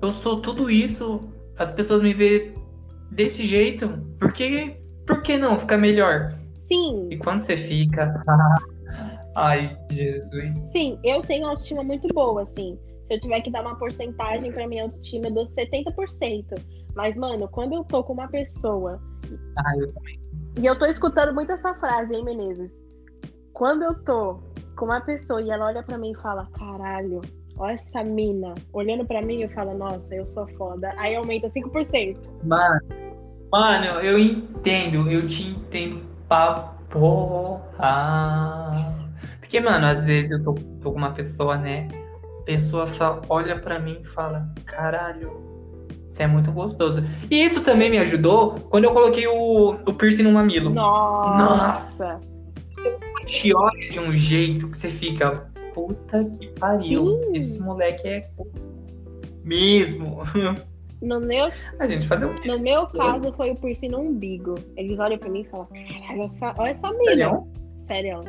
eu 0.00 0.12
sou 0.12 0.40
tudo 0.40 0.70
isso, 0.70 1.20
as 1.58 1.72
pessoas 1.72 2.02
me 2.02 2.14
veem 2.14 2.54
desse 3.10 3.44
jeito, 3.44 3.88
por 4.18 4.32
que, 4.32 4.76
por 5.08 5.22
que 5.22 5.36
não 5.36 5.58
ficar 5.58 5.76
melhor? 5.76 6.38
Sim. 6.68 7.08
E 7.10 7.18
quando 7.18 7.40
você 7.40 7.56
fica. 7.56 8.22
Ai, 9.34 9.76
Jesus. 9.90 10.70
Sim, 10.70 10.98
eu 11.02 11.22
tenho 11.22 11.46
autoestima 11.46 11.82
muito 11.82 12.06
boa, 12.14 12.42
assim. 12.42 12.78
Se 13.06 13.14
eu 13.14 13.20
tiver 13.20 13.40
que 13.40 13.50
dar 13.50 13.62
uma 13.62 13.76
porcentagem 13.76 14.52
para 14.52 14.68
minha 14.68 14.84
autoestima, 14.84 15.26
eu 15.26 15.34
dou 15.34 15.48
70%. 15.48 16.44
Mas, 16.94 17.16
mano, 17.16 17.48
quando 17.48 17.74
eu 17.74 17.82
tô 17.84 18.04
com 18.04 18.12
uma 18.12 18.28
pessoa. 18.28 19.00
Ah, 19.56 19.76
eu 19.78 19.92
também. 19.92 20.20
E 20.58 20.66
eu 20.66 20.78
tô 20.78 20.86
escutando 20.86 21.34
muito 21.34 21.52
essa 21.52 21.74
frase, 21.74 22.14
hein, 22.14 22.24
Menezes? 22.24 22.72
quando 23.58 23.82
eu 23.82 23.94
tô 24.04 24.38
com 24.76 24.84
uma 24.84 25.00
pessoa 25.00 25.42
e 25.42 25.50
ela 25.50 25.66
olha 25.66 25.82
para 25.82 25.98
mim 25.98 26.12
e 26.12 26.22
fala, 26.22 26.48
caralho, 26.52 27.20
olha 27.56 27.72
essa 27.72 28.04
mina, 28.04 28.54
olhando 28.72 29.04
para 29.04 29.20
mim 29.20 29.42
eu 29.42 29.48
falo, 29.50 29.76
nossa, 29.76 30.14
eu 30.14 30.24
sou 30.28 30.46
foda, 30.56 30.94
aí 30.96 31.16
aumenta 31.16 31.50
5%. 31.50 32.16
Mano, 32.44 32.80
mano, 33.50 34.00
eu 34.00 34.18
entendo, 34.18 35.10
eu 35.10 35.26
te 35.26 35.42
entendo 35.42 36.02
pra 36.28 36.74
porra. 36.90 38.94
Porque, 39.40 39.60
mano, 39.60 39.86
às 39.86 40.04
vezes 40.04 40.30
eu 40.30 40.42
tô, 40.42 40.54
tô 40.82 40.92
com 40.92 40.98
uma 40.98 41.12
pessoa, 41.12 41.56
né? 41.56 41.88
A 42.40 42.42
pessoa 42.44 42.86
só 42.86 43.20
olha 43.28 43.58
pra 43.58 43.78
mim 43.78 43.98
e 44.02 44.08
fala, 44.08 44.48
caralho, 44.64 45.40
você 46.12 46.24
é 46.24 46.26
muito 46.26 46.52
gostoso. 46.52 47.02
E 47.30 47.44
isso 47.44 47.62
também 47.62 47.90
me 47.90 47.98
ajudou 47.98 48.54
quando 48.70 48.84
eu 48.84 48.92
coloquei 48.92 49.26
o, 49.26 49.70
o 49.70 49.94
piercing 49.94 50.22
no 50.22 50.32
mamilo. 50.32 50.70
Nossa! 50.70 52.20
Te 53.26 53.54
olha 53.54 53.90
de 53.90 54.00
um 54.00 54.16
jeito 54.16 54.68
que 54.68 54.76
você 54.76 54.88
fica, 54.88 55.50
puta 55.74 56.24
que 56.24 56.48
pariu. 56.58 57.04
Sim. 57.04 57.36
Esse 57.36 57.58
moleque 57.58 58.08
é 58.08 58.30
mesmo. 59.44 60.22
No 61.00 61.20
meu, 61.20 61.52
a 61.78 61.86
gente 61.86 62.08
fazer 62.08 62.32
quê? 62.40 62.48
No 62.48 62.58
meu 62.58 62.86
caso, 62.88 63.32
foi 63.32 63.50
o 63.50 63.56
piercing 63.56 63.90
no 63.90 64.00
umbigo. 64.00 64.56
Eles 64.76 64.98
olham 64.98 65.18
pra 65.18 65.28
mim 65.28 65.42
e 65.42 65.44
falam: 65.44 65.66
Caralho, 65.66 66.22
essa, 66.22 66.54
olha 66.58 66.70
essa 66.70 66.92
mina. 66.92 67.44
Sério? 67.86 68.24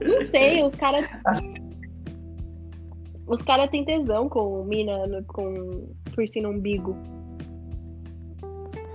Não 0.00 0.22
sei, 0.22 0.62
os 0.62 0.74
caras. 0.74 1.06
Os 3.26 3.42
caras 3.42 3.70
têm 3.70 3.84
tesão 3.84 4.26
com 4.28 4.64
mina 4.64 5.22
com 5.26 5.88
piercing 6.16 6.40
no 6.40 6.50
umbigo. 6.50 6.96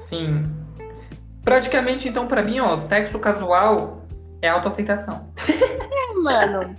Sim. 0.09 0.41
Praticamente, 1.43 2.09
então, 2.09 2.27
pra 2.27 2.41
mim, 2.41 2.59
ó, 2.59 2.75
sexo 2.77 3.19
casual 3.19 4.01
é 4.41 4.49
autoaceitação. 4.49 5.29
É, 5.47 6.13
mano. 6.15 6.75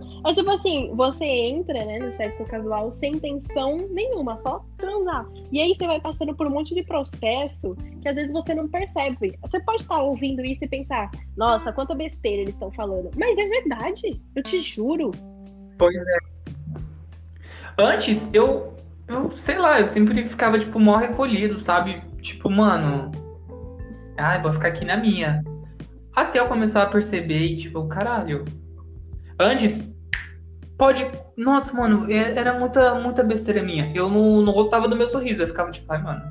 É 0.24 0.34
tipo 0.34 0.50
assim, 0.50 0.92
você 0.94 1.24
entra, 1.24 1.84
né, 1.84 1.98
no 1.98 2.16
sexo 2.16 2.44
casual 2.44 2.92
sem 2.92 3.12
intenção 3.12 3.76
nenhuma, 3.90 4.36
só 4.38 4.64
transar. 4.76 5.26
E 5.52 5.60
aí 5.60 5.74
você 5.74 5.86
vai 5.86 6.00
passando 6.00 6.34
por 6.34 6.46
um 6.46 6.50
monte 6.50 6.74
de 6.74 6.82
processo 6.82 7.76
que 8.02 8.08
às 8.08 8.14
vezes 8.14 8.32
você 8.32 8.54
não 8.54 8.68
percebe. 8.68 9.38
Você 9.42 9.60
pode 9.60 9.82
estar 9.82 10.02
ouvindo 10.02 10.44
isso 10.44 10.64
e 10.64 10.68
pensar, 10.68 11.10
nossa, 11.36 11.72
quanta 11.72 11.94
besteira 11.94 12.42
eles 12.42 12.54
estão 12.54 12.70
falando. 12.72 13.10
Mas 13.16 13.38
é 13.38 13.46
verdade, 13.46 14.20
eu 14.34 14.42
te 14.42 14.60
juro. 14.60 15.12
Pois 15.78 15.96
é. 15.96 16.18
Antes, 17.78 18.28
eu, 18.32 18.74
eu 19.06 19.30
sei 19.30 19.56
lá, 19.56 19.80
eu 19.80 19.86
sempre 19.86 20.28
ficava, 20.28 20.58
tipo, 20.58 20.80
mó 20.80 20.96
recolhido, 20.96 21.60
sabe? 21.60 22.02
Tipo, 22.20 22.50
mano, 22.50 23.12
ai, 24.16 24.42
vou 24.42 24.52
ficar 24.52 24.68
aqui 24.68 24.84
na 24.84 24.96
minha. 24.96 25.44
Até 26.12 26.40
eu 26.40 26.48
começar 26.48 26.82
a 26.82 26.86
perceber, 26.86 27.56
tipo, 27.56 27.86
caralho. 27.86 28.44
Antes, 29.38 29.88
pode. 30.78 31.10
Nossa, 31.36 31.74
mano, 31.74 32.10
é, 32.10 32.38
era 32.38 32.58
muita, 32.58 32.94
muita 32.94 33.22
besteira 33.22 33.62
minha. 33.62 33.92
Eu 33.94 34.08
não, 34.08 34.40
não 34.40 34.54
gostava 34.54 34.88
do 34.88 34.96
meu 34.96 35.08
sorriso. 35.08 35.42
Eu 35.42 35.48
ficava 35.48 35.70
tipo, 35.70 35.92
ai, 35.92 36.00
mano, 36.00 36.22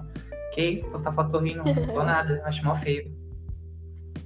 que 0.53 0.61
isso? 0.61 0.87
Postar 0.87 1.11
foto 1.11 1.29
sorrindo? 1.31 1.63
Não 1.63 1.85
vou 1.85 2.03
nada. 2.03 2.41
Acho 2.45 2.65
mal 2.65 2.75
feio. 2.77 3.15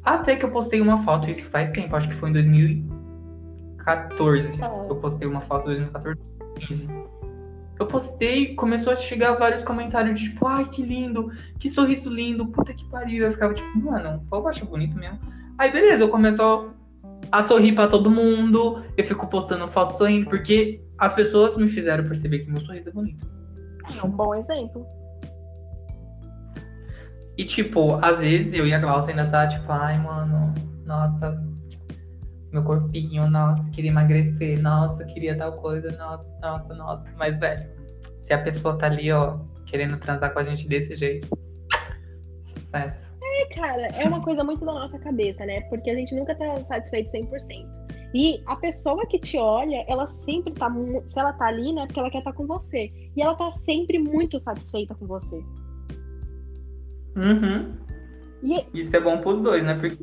Até 0.03 0.35
que 0.35 0.43
eu 0.45 0.51
postei 0.51 0.81
uma 0.81 1.03
foto, 1.03 1.29
isso 1.29 1.43
faz 1.49 1.69
tempo, 1.71 1.95
acho 1.95 2.09
que 2.09 2.15
foi 2.15 2.29
em 2.29 2.33
2014. 2.33 4.59
Eu 4.89 4.95
postei 4.95 5.27
uma 5.27 5.41
foto 5.41 5.69
em 5.71 5.75
2014, 5.75 6.19
2015. 6.55 6.89
Eu 7.79 7.85
postei, 7.87 8.55
começou 8.55 8.91
a 8.93 8.95
chegar 8.95 9.33
vários 9.33 9.63
comentários 9.63 10.19
de 10.19 10.29
tipo, 10.29 10.47
ai 10.47 10.65
que 10.65 10.81
lindo, 10.83 11.31
que 11.59 11.69
sorriso 11.69 12.09
lindo, 12.09 12.47
puta 12.47 12.73
que 12.73 12.89
pariu. 12.89 13.25
Eu 13.25 13.31
ficava 13.31 13.53
tipo, 13.53 13.77
mano, 13.77 14.25
eu 14.31 14.47
acho 14.47 14.65
bonito 14.65 14.97
mesmo. 14.97 15.19
Aí 15.57 15.71
beleza, 15.71 16.03
eu 16.03 16.09
começou 16.09 16.73
a 17.31 17.43
sorrir 17.43 17.73
para 17.73 17.89
todo 17.89 18.11
mundo. 18.11 18.83
Eu 18.97 19.05
fico 19.05 19.27
postando 19.27 19.67
foto 19.69 19.97
sorrindo, 19.97 20.29
porque 20.29 20.81
as 20.97 21.13
pessoas 21.13 21.55
me 21.55 21.67
fizeram 21.67 22.03
perceber 22.03 22.39
que 22.39 22.51
meu 22.51 22.61
sorriso 22.61 22.89
é 22.89 22.91
bonito. 22.91 23.25
É 23.97 24.05
um 24.05 24.09
bom 24.09 24.35
exemplo. 24.35 24.85
E 27.37 27.45
tipo, 27.45 27.95
às 28.03 28.19
vezes 28.19 28.53
eu 28.53 28.67
e 28.67 28.73
a 28.73 28.79
Glaucia 28.79 29.11
ainda 29.11 29.25
tá 29.25 29.47
tipo, 29.47 29.71
ai, 29.71 29.97
mano, 29.97 30.53
nossa, 30.85 31.41
meu 32.51 32.63
corpinho, 32.63 33.29
nossa, 33.29 33.63
queria 33.71 33.89
emagrecer, 33.89 34.61
nossa, 34.61 35.03
queria 35.05 35.37
tal 35.37 35.53
coisa, 35.53 35.91
nossa, 35.97 36.29
nossa, 36.41 36.73
nossa. 36.75 37.03
Mas, 37.17 37.39
velho, 37.39 37.67
se 38.27 38.33
a 38.33 38.43
pessoa 38.43 38.77
tá 38.77 38.87
ali, 38.87 39.11
ó, 39.11 39.39
querendo 39.65 39.97
transar 39.97 40.33
com 40.33 40.39
a 40.39 40.43
gente 40.43 40.67
desse 40.67 40.95
jeito, 40.95 41.27
sucesso. 42.41 43.10
É, 43.41 43.45
cara, 43.55 43.87
é 43.87 44.07
uma 44.07 44.21
coisa 44.21 44.43
muito 44.43 44.63
da 44.63 44.71
nossa 44.71 44.99
cabeça, 44.99 45.45
né? 45.45 45.61
Porque 45.61 45.89
a 45.89 45.95
gente 45.95 46.13
nunca 46.13 46.35
tá 46.35 46.63
satisfeito 46.65 47.11
100%. 47.11 47.81
E 48.13 48.43
a 48.45 48.55
pessoa 48.57 49.05
que 49.07 49.19
te 49.19 49.37
olha, 49.37 49.85
ela 49.87 50.05
sempre 50.05 50.53
tá. 50.53 50.69
Se 51.09 51.19
ela 51.19 51.33
tá 51.33 51.47
ali, 51.47 51.73
né? 51.73 51.85
Porque 51.85 51.99
ela 51.99 52.11
quer 52.11 52.19
estar 52.19 52.31
tá 52.31 52.37
com 52.37 52.45
você. 52.45 52.91
E 53.15 53.21
ela 53.21 53.35
tá 53.35 53.49
sempre 53.51 53.97
muito 53.99 54.39
satisfeita 54.39 54.93
com 54.95 55.07
você. 55.07 55.43
Uhum. 57.15 57.77
E... 58.43 58.65
Isso 58.73 58.95
é 58.95 58.99
bom 58.99 59.19
pros 59.19 59.41
dois, 59.41 59.63
né? 59.63 59.75
Porque 59.75 59.97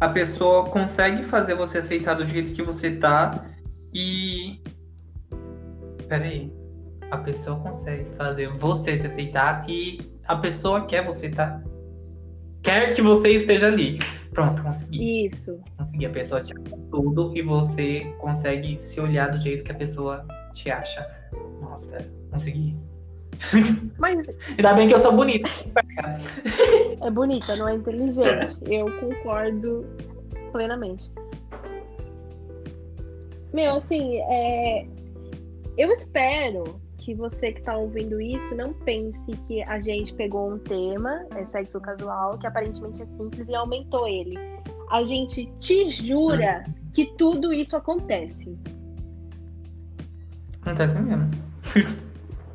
a 0.00 0.08
pessoa 0.08 0.64
consegue 0.64 1.22
fazer 1.24 1.54
você 1.54 1.78
aceitar 1.78 2.14
do 2.14 2.26
jeito 2.26 2.54
que 2.54 2.62
você 2.62 2.96
tá 2.96 3.46
e. 3.92 4.60
Peraí. 6.08 6.52
A 7.10 7.18
pessoa 7.18 7.60
consegue 7.60 8.10
fazer 8.16 8.48
você 8.58 8.98
se 8.98 9.06
aceitar 9.06 9.64
e 9.68 9.98
a 10.26 10.36
pessoa 10.36 10.84
quer 10.86 11.04
você 11.04 11.28
tá 11.28 11.62
quer 12.64 12.94
que 12.94 13.02
você 13.02 13.30
esteja 13.32 13.68
ali. 13.68 14.00
Pronto, 14.32 14.60
consegui. 14.62 15.26
Isso. 15.26 15.60
Consegui. 15.78 16.06
A 16.06 16.10
pessoa 16.10 16.40
te 16.40 16.52
acha 16.52 16.76
tudo 16.90 17.36
e 17.36 17.42
você 17.42 18.00
consegue 18.18 18.80
se 18.80 19.00
olhar 19.00 19.30
do 19.30 19.40
jeito 19.40 19.62
que 19.62 19.70
a 19.70 19.76
pessoa 19.76 20.26
te 20.52 20.70
acha. 20.70 21.06
Nossa, 21.60 22.04
consegui. 22.32 22.76
Mas. 23.98 24.26
Ainda 24.58 24.74
bem 24.74 24.88
que 24.88 24.94
eu 24.94 24.98
sou 24.98 25.12
bonita. 25.14 25.48
É 27.00 27.10
bonita, 27.10 27.54
não 27.56 27.68
é 27.68 27.74
inteligente. 27.74 28.58
Eu 28.66 28.86
concordo 28.98 29.86
plenamente. 30.50 31.12
Meu, 33.52 33.76
assim, 33.76 34.16
é... 34.16 34.84
eu 35.78 35.92
espero 35.92 36.80
que 37.04 37.14
você 37.14 37.52
que 37.52 37.58
está 37.58 37.76
ouvindo 37.76 38.18
isso 38.18 38.54
não 38.54 38.72
pense 38.72 39.36
que 39.46 39.62
a 39.64 39.78
gente 39.78 40.14
pegou 40.14 40.54
um 40.54 40.58
tema, 40.58 41.26
é 41.36 41.44
sexo 41.44 41.78
casual, 41.78 42.38
que 42.38 42.46
aparentemente 42.46 43.02
é 43.02 43.06
simples 43.06 43.46
e 43.46 43.54
aumentou 43.54 44.08
ele. 44.08 44.38
A 44.90 45.04
gente 45.04 45.52
te 45.58 45.84
jura 45.84 46.64
que 46.94 47.04
tudo 47.18 47.52
isso 47.52 47.76
acontece. 47.76 48.58
Acontece 50.62 50.98
mesmo. 50.98 51.30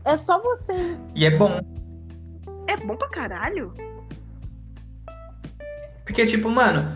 É 0.05 0.17
só 0.17 0.41
você. 0.41 0.97
E 1.13 1.25
é 1.25 1.38
bom. 1.38 1.59
É 2.67 2.77
bom 2.77 2.95
pra 2.95 3.09
caralho. 3.09 3.71
Porque, 6.05 6.25
tipo, 6.25 6.49
mano, 6.49 6.91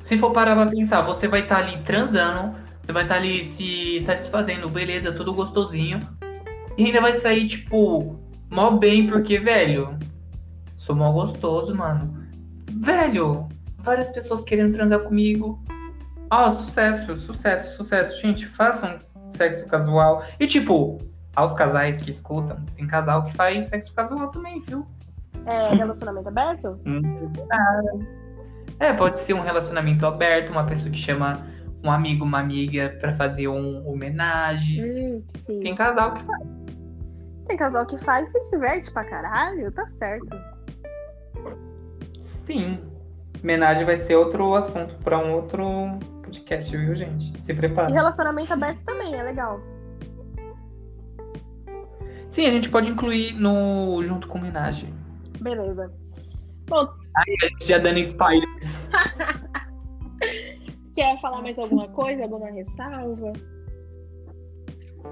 se 0.00 0.18
for 0.18 0.32
parar 0.32 0.56
pra 0.56 0.66
pensar, 0.66 1.02
você 1.02 1.28
vai 1.28 1.42
estar 1.42 1.62
tá 1.62 1.66
ali 1.68 1.80
transando, 1.84 2.56
você 2.82 2.92
vai 2.92 3.04
estar 3.04 3.14
tá 3.14 3.20
ali 3.20 3.44
se 3.44 4.00
satisfazendo, 4.00 4.68
beleza, 4.68 5.12
tudo 5.12 5.32
gostosinho. 5.32 6.00
E 6.76 6.84
ainda 6.84 7.00
vai 7.00 7.14
sair, 7.14 7.46
tipo, 7.46 8.18
mó 8.50 8.70
bem, 8.72 9.06
porque, 9.06 9.38
velho, 9.38 9.98
sou 10.76 10.94
mó 10.94 11.10
gostoso, 11.12 11.74
mano. 11.74 12.26
Velho, 12.80 13.48
várias 13.78 14.08
pessoas 14.10 14.42
querendo 14.42 14.74
transar 14.74 15.00
comigo. 15.00 15.62
Ah, 16.30 16.52
sucesso, 16.52 17.18
sucesso, 17.20 17.76
sucesso. 17.76 18.20
Gente, 18.20 18.46
façam 18.46 18.98
sexo 19.36 19.66
casual. 19.66 20.24
E, 20.38 20.46
tipo, 20.46 20.98
aos 21.34 21.54
casais 21.54 21.98
que 21.98 22.10
escutam, 22.10 22.56
tem 22.74 22.86
casal 22.86 23.24
que 23.24 23.32
faz 23.34 23.68
sexo 23.68 23.94
casual 23.94 24.28
também, 24.30 24.60
viu? 24.62 24.86
É 25.46 25.74
relacionamento 25.74 26.28
aberto? 26.28 26.80
Hum, 26.84 27.02
é, 28.80 28.92
pode 28.92 29.20
ser 29.20 29.34
um 29.34 29.40
relacionamento 29.40 30.04
aberto, 30.04 30.50
uma 30.50 30.64
pessoa 30.64 30.90
que 30.90 30.98
chama 30.98 31.46
um 31.84 31.90
amigo, 31.90 32.24
uma 32.24 32.40
amiga 32.40 32.96
para 33.00 33.14
fazer 33.16 33.48
um 33.48 33.86
homenagem. 33.88 34.84
Hum, 34.84 35.22
tem 35.62 35.74
casal 35.74 36.14
que 36.14 36.22
faz. 36.24 36.55
Tem 37.46 37.56
casal 37.56 37.86
que 37.86 37.98
faz 37.98 38.28
e 38.34 38.44
se 38.44 38.50
diverte 38.50 38.90
pra 38.90 39.04
caralho, 39.04 39.70
tá 39.72 39.86
certo. 39.98 40.28
Sim. 42.46 42.80
Homenagem 43.42 43.84
vai 43.84 43.98
ser 43.98 44.16
outro 44.16 44.54
assunto 44.54 44.94
para 45.04 45.18
um 45.18 45.34
outro 45.34 45.64
podcast, 46.22 46.76
viu, 46.76 46.94
gente? 46.96 47.40
Se 47.40 47.54
prepara. 47.54 47.90
E 47.90 47.92
relacionamento 47.92 48.52
aberto 48.52 48.82
também 48.84 49.14
é 49.14 49.22
legal. 49.22 49.60
Sim, 52.30 52.46
a 52.46 52.50
gente 52.50 52.68
pode 52.68 52.90
incluir 52.90 53.32
no 53.34 54.02
junto 54.02 54.26
com 54.28 54.38
homenagem. 54.38 54.92
Beleza. 55.40 55.92
Bom. 56.68 56.88
Aí, 57.16 57.36
já 57.62 57.78
dando 57.78 57.98
spoiler. 58.00 58.48
Quer 60.94 61.20
falar 61.20 61.42
mais 61.42 61.58
alguma 61.58 61.88
coisa? 61.88 62.24
Alguma 62.24 62.50
ressalva? 62.50 63.32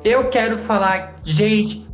Eu 0.03 0.29
quero 0.29 0.59
falar, 0.59 1.15
gente, 1.25 1.89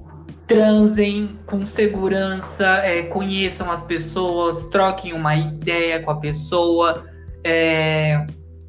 transem 0.51 1.39
com 1.47 1.65
segurança, 1.65 2.67
é, 2.79 3.05
conheçam 3.05 3.71
as 3.71 3.85
pessoas, 3.85 4.65
troquem 4.65 5.13
uma 5.13 5.37
ideia 5.37 6.03
com 6.03 6.11
a 6.11 6.17
pessoa, 6.17 7.07
É, 7.43 8.27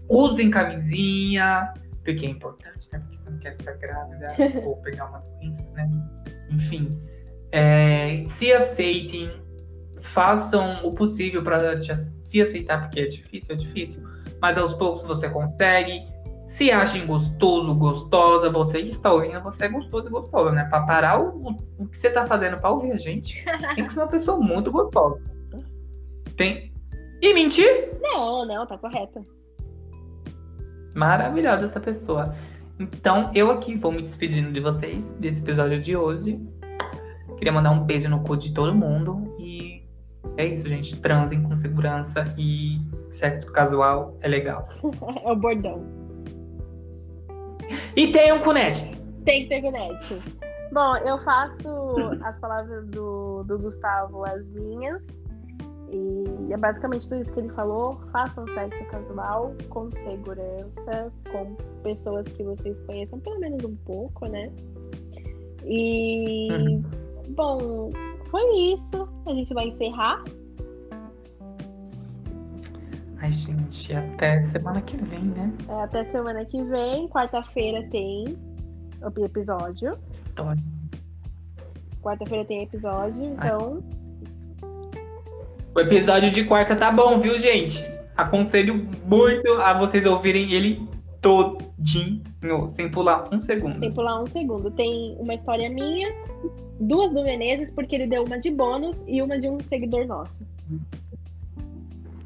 usem 0.08 0.50
camisinha, 0.50 1.74
porque 2.06 2.26
é 2.26 2.30
importante, 2.30 2.88
né? 2.94 3.00
Porque 3.00 3.18
você 3.18 3.30
não 3.30 3.40
quer 3.40 3.58
ficar 3.58 3.74
grávida 3.74 4.34
ou 4.64 4.78
pegar 4.78 5.08
uma 5.08 5.20
doença, 5.20 5.68
né? 5.74 5.90
Enfim, 6.52 6.98
é, 7.52 8.24
se 8.28 8.54
aceitem, 8.54 9.30
façam 10.00 10.86
o 10.86 10.94
possível 10.94 11.44
para 11.44 11.82
se 11.84 12.42
aceitar, 12.42 12.84
porque 12.84 13.02
é 13.02 13.08
difícil, 13.08 13.56
é 13.56 13.58
difícil, 13.58 14.04
mas 14.40 14.58
aos 14.58 14.74
poucos 14.76 15.04
você 15.04 15.30
consegue. 15.30 16.02
Se 16.56 16.70
achem 16.70 17.08
gostoso, 17.08 17.74
gostosa, 17.76 18.50
você 18.50 18.80
está 18.80 19.12
ouvindo, 19.12 19.42
você 19.42 19.66
é 19.66 19.70
gostoso 19.70 20.08
e 20.08 20.12
gostosa, 20.12 20.52
né? 20.52 20.66
Para 20.66 20.86
parar 20.86 21.22
o, 21.22 21.58
o 21.80 21.88
que 21.88 21.98
você 21.98 22.08
está 22.08 22.26
fazendo 22.26 22.58
para 22.60 22.70
ouvir 22.70 22.92
a 22.92 22.98
gente, 22.98 23.44
tem 23.76 23.86
que 23.86 23.94
ser 23.94 24.00
uma 24.00 24.08
pessoa 24.08 24.38
muito 24.38 24.72
gostosa. 24.72 25.22
Tem. 26.36 26.72
E 27.22 27.34
mentir? 27.34 27.90
Não, 28.02 28.46
não, 28.46 28.66
tá 28.66 28.78
correta. 28.78 29.22
Maravilhosa 30.96 31.66
essa 31.66 31.80
pessoa. 31.80 32.36
Então, 32.80 33.32
eu 33.34 33.52
aqui 33.52 33.76
vou 33.76 33.92
me 33.92 34.02
despedindo 34.02 34.52
de 34.52 34.60
vocês 34.60 35.04
desse 35.20 35.40
episódio 35.40 35.80
de 35.80 35.96
hoje. 35.96 36.40
Queria 37.38 37.54
mandar 37.54 37.72
um 37.72 37.84
beijo 37.84 38.10
no 38.10 38.24
cu 38.24 38.36
de 38.36 38.54
todo 38.54 38.74
mundo. 38.74 39.36
E 39.40 39.84
é 40.38 40.46
isso, 40.46 40.68
gente. 40.68 41.00
Transem 41.00 41.44
com 41.44 41.56
segurança 41.58 42.26
e 42.38 42.80
sexo 43.12 43.52
casual 43.52 44.18
é 44.22 44.28
legal. 44.28 44.68
é 45.24 45.32
o 45.32 45.36
bordão. 45.36 46.01
E 47.96 48.12
tem 48.12 48.34
um 48.34 48.40
cunete. 48.40 48.84
Tem 49.26 49.44
que 49.44 49.50
ter. 49.50 50.22
Bom, 50.72 50.96
eu 50.98 51.18
faço 51.20 51.68
as 52.24 52.40
palavras 52.40 52.88
do, 52.88 53.44
do 53.44 53.58
Gustavo 53.58 54.24
as 54.26 54.46
minhas. 54.48 55.06
E 55.92 56.54
é 56.54 56.58
basicamente 56.58 57.10
tudo 57.10 57.22
isso 57.22 57.34
que 57.34 57.40
ele 57.42 57.50
falou. 57.50 58.00
Façam 58.12 58.48
sexo 58.54 58.86
casual 58.86 59.54
com 59.70 59.92
segurança, 59.92 61.12
com 61.32 61.56
pessoas 61.84 62.28
que 62.30 62.44
vocês 62.44 62.80
conheçam 62.82 63.20
pelo 63.20 63.40
menos 63.40 63.64
um 63.66 63.76
pouco, 63.76 64.26
né? 64.28 64.50
E 65.66 66.50
uhum. 66.52 66.84
bom, 67.36 67.92
foi 68.30 68.44
isso. 68.74 69.10
A 69.28 69.34
gente 69.34 69.54
vai 69.54 69.68
encerrar. 69.68 70.24
Ai, 73.22 73.32
gente, 73.32 73.94
até 73.94 74.42
semana 74.50 74.82
que 74.82 74.98
vem, 74.98 75.26
né? 75.26 75.54
É, 75.70 75.84
até 75.84 76.04
semana 76.06 76.44
que 76.44 76.60
vem. 76.64 77.08
Quarta-feira 77.08 77.88
tem 77.92 78.36
o 79.00 79.26
episódio. 79.26 79.96
História. 80.12 80.64
Quarta-feira 82.02 82.44
tem 82.46 82.64
episódio, 82.64 83.24
então. 83.24 83.84
Ai. 83.84 84.02
O 85.76 85.80
episódio 85.80 86.32
de 86.32 86.44
quarta 86.46 86.76
tá 86.76 86.92
bom, 86.92 87.20
viu, 87.20 87.40
gente? 87.40 87.80
Aconselho 88.18 88.90
muito 89.06 89.54
a 89.54 89.78
vocês 89.78 90.04
ouvirem 90.04 90.52
ele 90.52 90.86
todinho, 91.22 92.24
sem 92.70 92.90
pular 92.90 93.30
um 93.32 93.40
segundo. 93.40 93.80
Sem 93.80 93.94
pular 93.94 94.20
um 94.20 94.28
segundo. 94.28 94.72
Tem 94.72 95.16
uma 95.20 95.36
história 95.36 95.70
minha, 95.70 96.12
duas 96.80 97.14
do 97.14 97.24
Menezes, 97.24 97.72
porque 97.72 97.96
ele 97.96 98.08
deu 98.08 98.24
uma 98.24 98.40
de 98.40 98.50
bônus 98.50 99.00
e 99.08 99.22
uma 99.22 99.40
de 99.40 99.48
um 99.48 99.60
seguidor 99.60 100.08
nosso. 100.08 100.44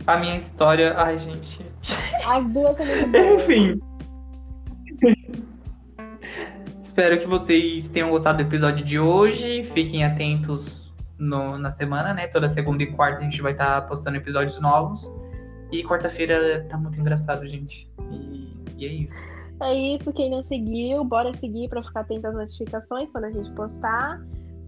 A 0.07 0.17
minha 0.17 0.37
história, 0.37 0.93
ai, 0.97 1.17
gente. 1.17 1.65
As 2.25 2.47
duas 2.49 2.77
são 2.77 2.85
muito 2.85 3.07
boas. 3.09 3.43
Enfim. 3.43 3.81
Espero 6.83 7.19
que 7.19 7.27
vocês 7.27 7.87
tenham 7.87 8.09
gostado 8.09 8.37
do 8.37 8.47
episódio 8.47 8.85
de 8.85 8.99
hoje. 8.99 9.63
Fiquem 9.73 10.05
atentos 10.05 10.93
no, 11.17 11.57
na 11.57 11.71
semana, 11.71 12.13
né? 12.13 12.27
Toda 12.27 12.49
segunda 12.49 12.83
e 12.83 12.87
quarta 12.87 13.19
a 13.19 13.23
gente 13.23 13.41
vai 13.41 13.53
estar 13.53 13.81
tá 13.81 13.87
postando 13.87 14.17
episódios 14.17 14.59
novos. 14.59 15.11
E 15.71 15.83
quarta-feira 15.83 16.65
tá 16.69 16.77
muito 16.77 16.99
engraçado, 16.99 17.45
gente. 17.47 17.89
E, 18.11 18.53
e, 18.77 18.85
é 18.85 18.89
isso. 18.89 19.35
É 19.61 19.73
isso, 19.73 20.13
quem 20.13 20.29
não 20.29 20.43
seguiu, 20.43 21.03
bora 21.03 21.33
seguir 21.33 21.67
para 21.69 21.81
ficar 21.81 22.01
atento 22.01 22.27
às 22.27 22.35
notificações 22.35 23.09
quando 23.11 23.25
a 23.25 23.31
gente 23.31 23.49
postar. 23.51 24.21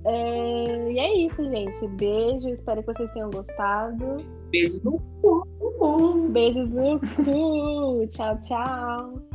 É... 0.05 0.91
E 0.91 0.99
é 0.99 1.17
isso, 1.27 1.43
gente. 1.43 1.87
Beijo, 1.89 2.49
espero 2.49 2.81
que 2.81 2.93
vocês 2.93 3.11
tenham 3.11 3.29
gostado. 3.29 4.25
Beijos 4.51 4.81
no 4.83 4.99
cu. 5.21 6.29
Beijos 6.31 6.69
no 6.69 6.99
cu. 6.99 8.05
tchau, 8.09 8.39
tchau. 8.41 9.26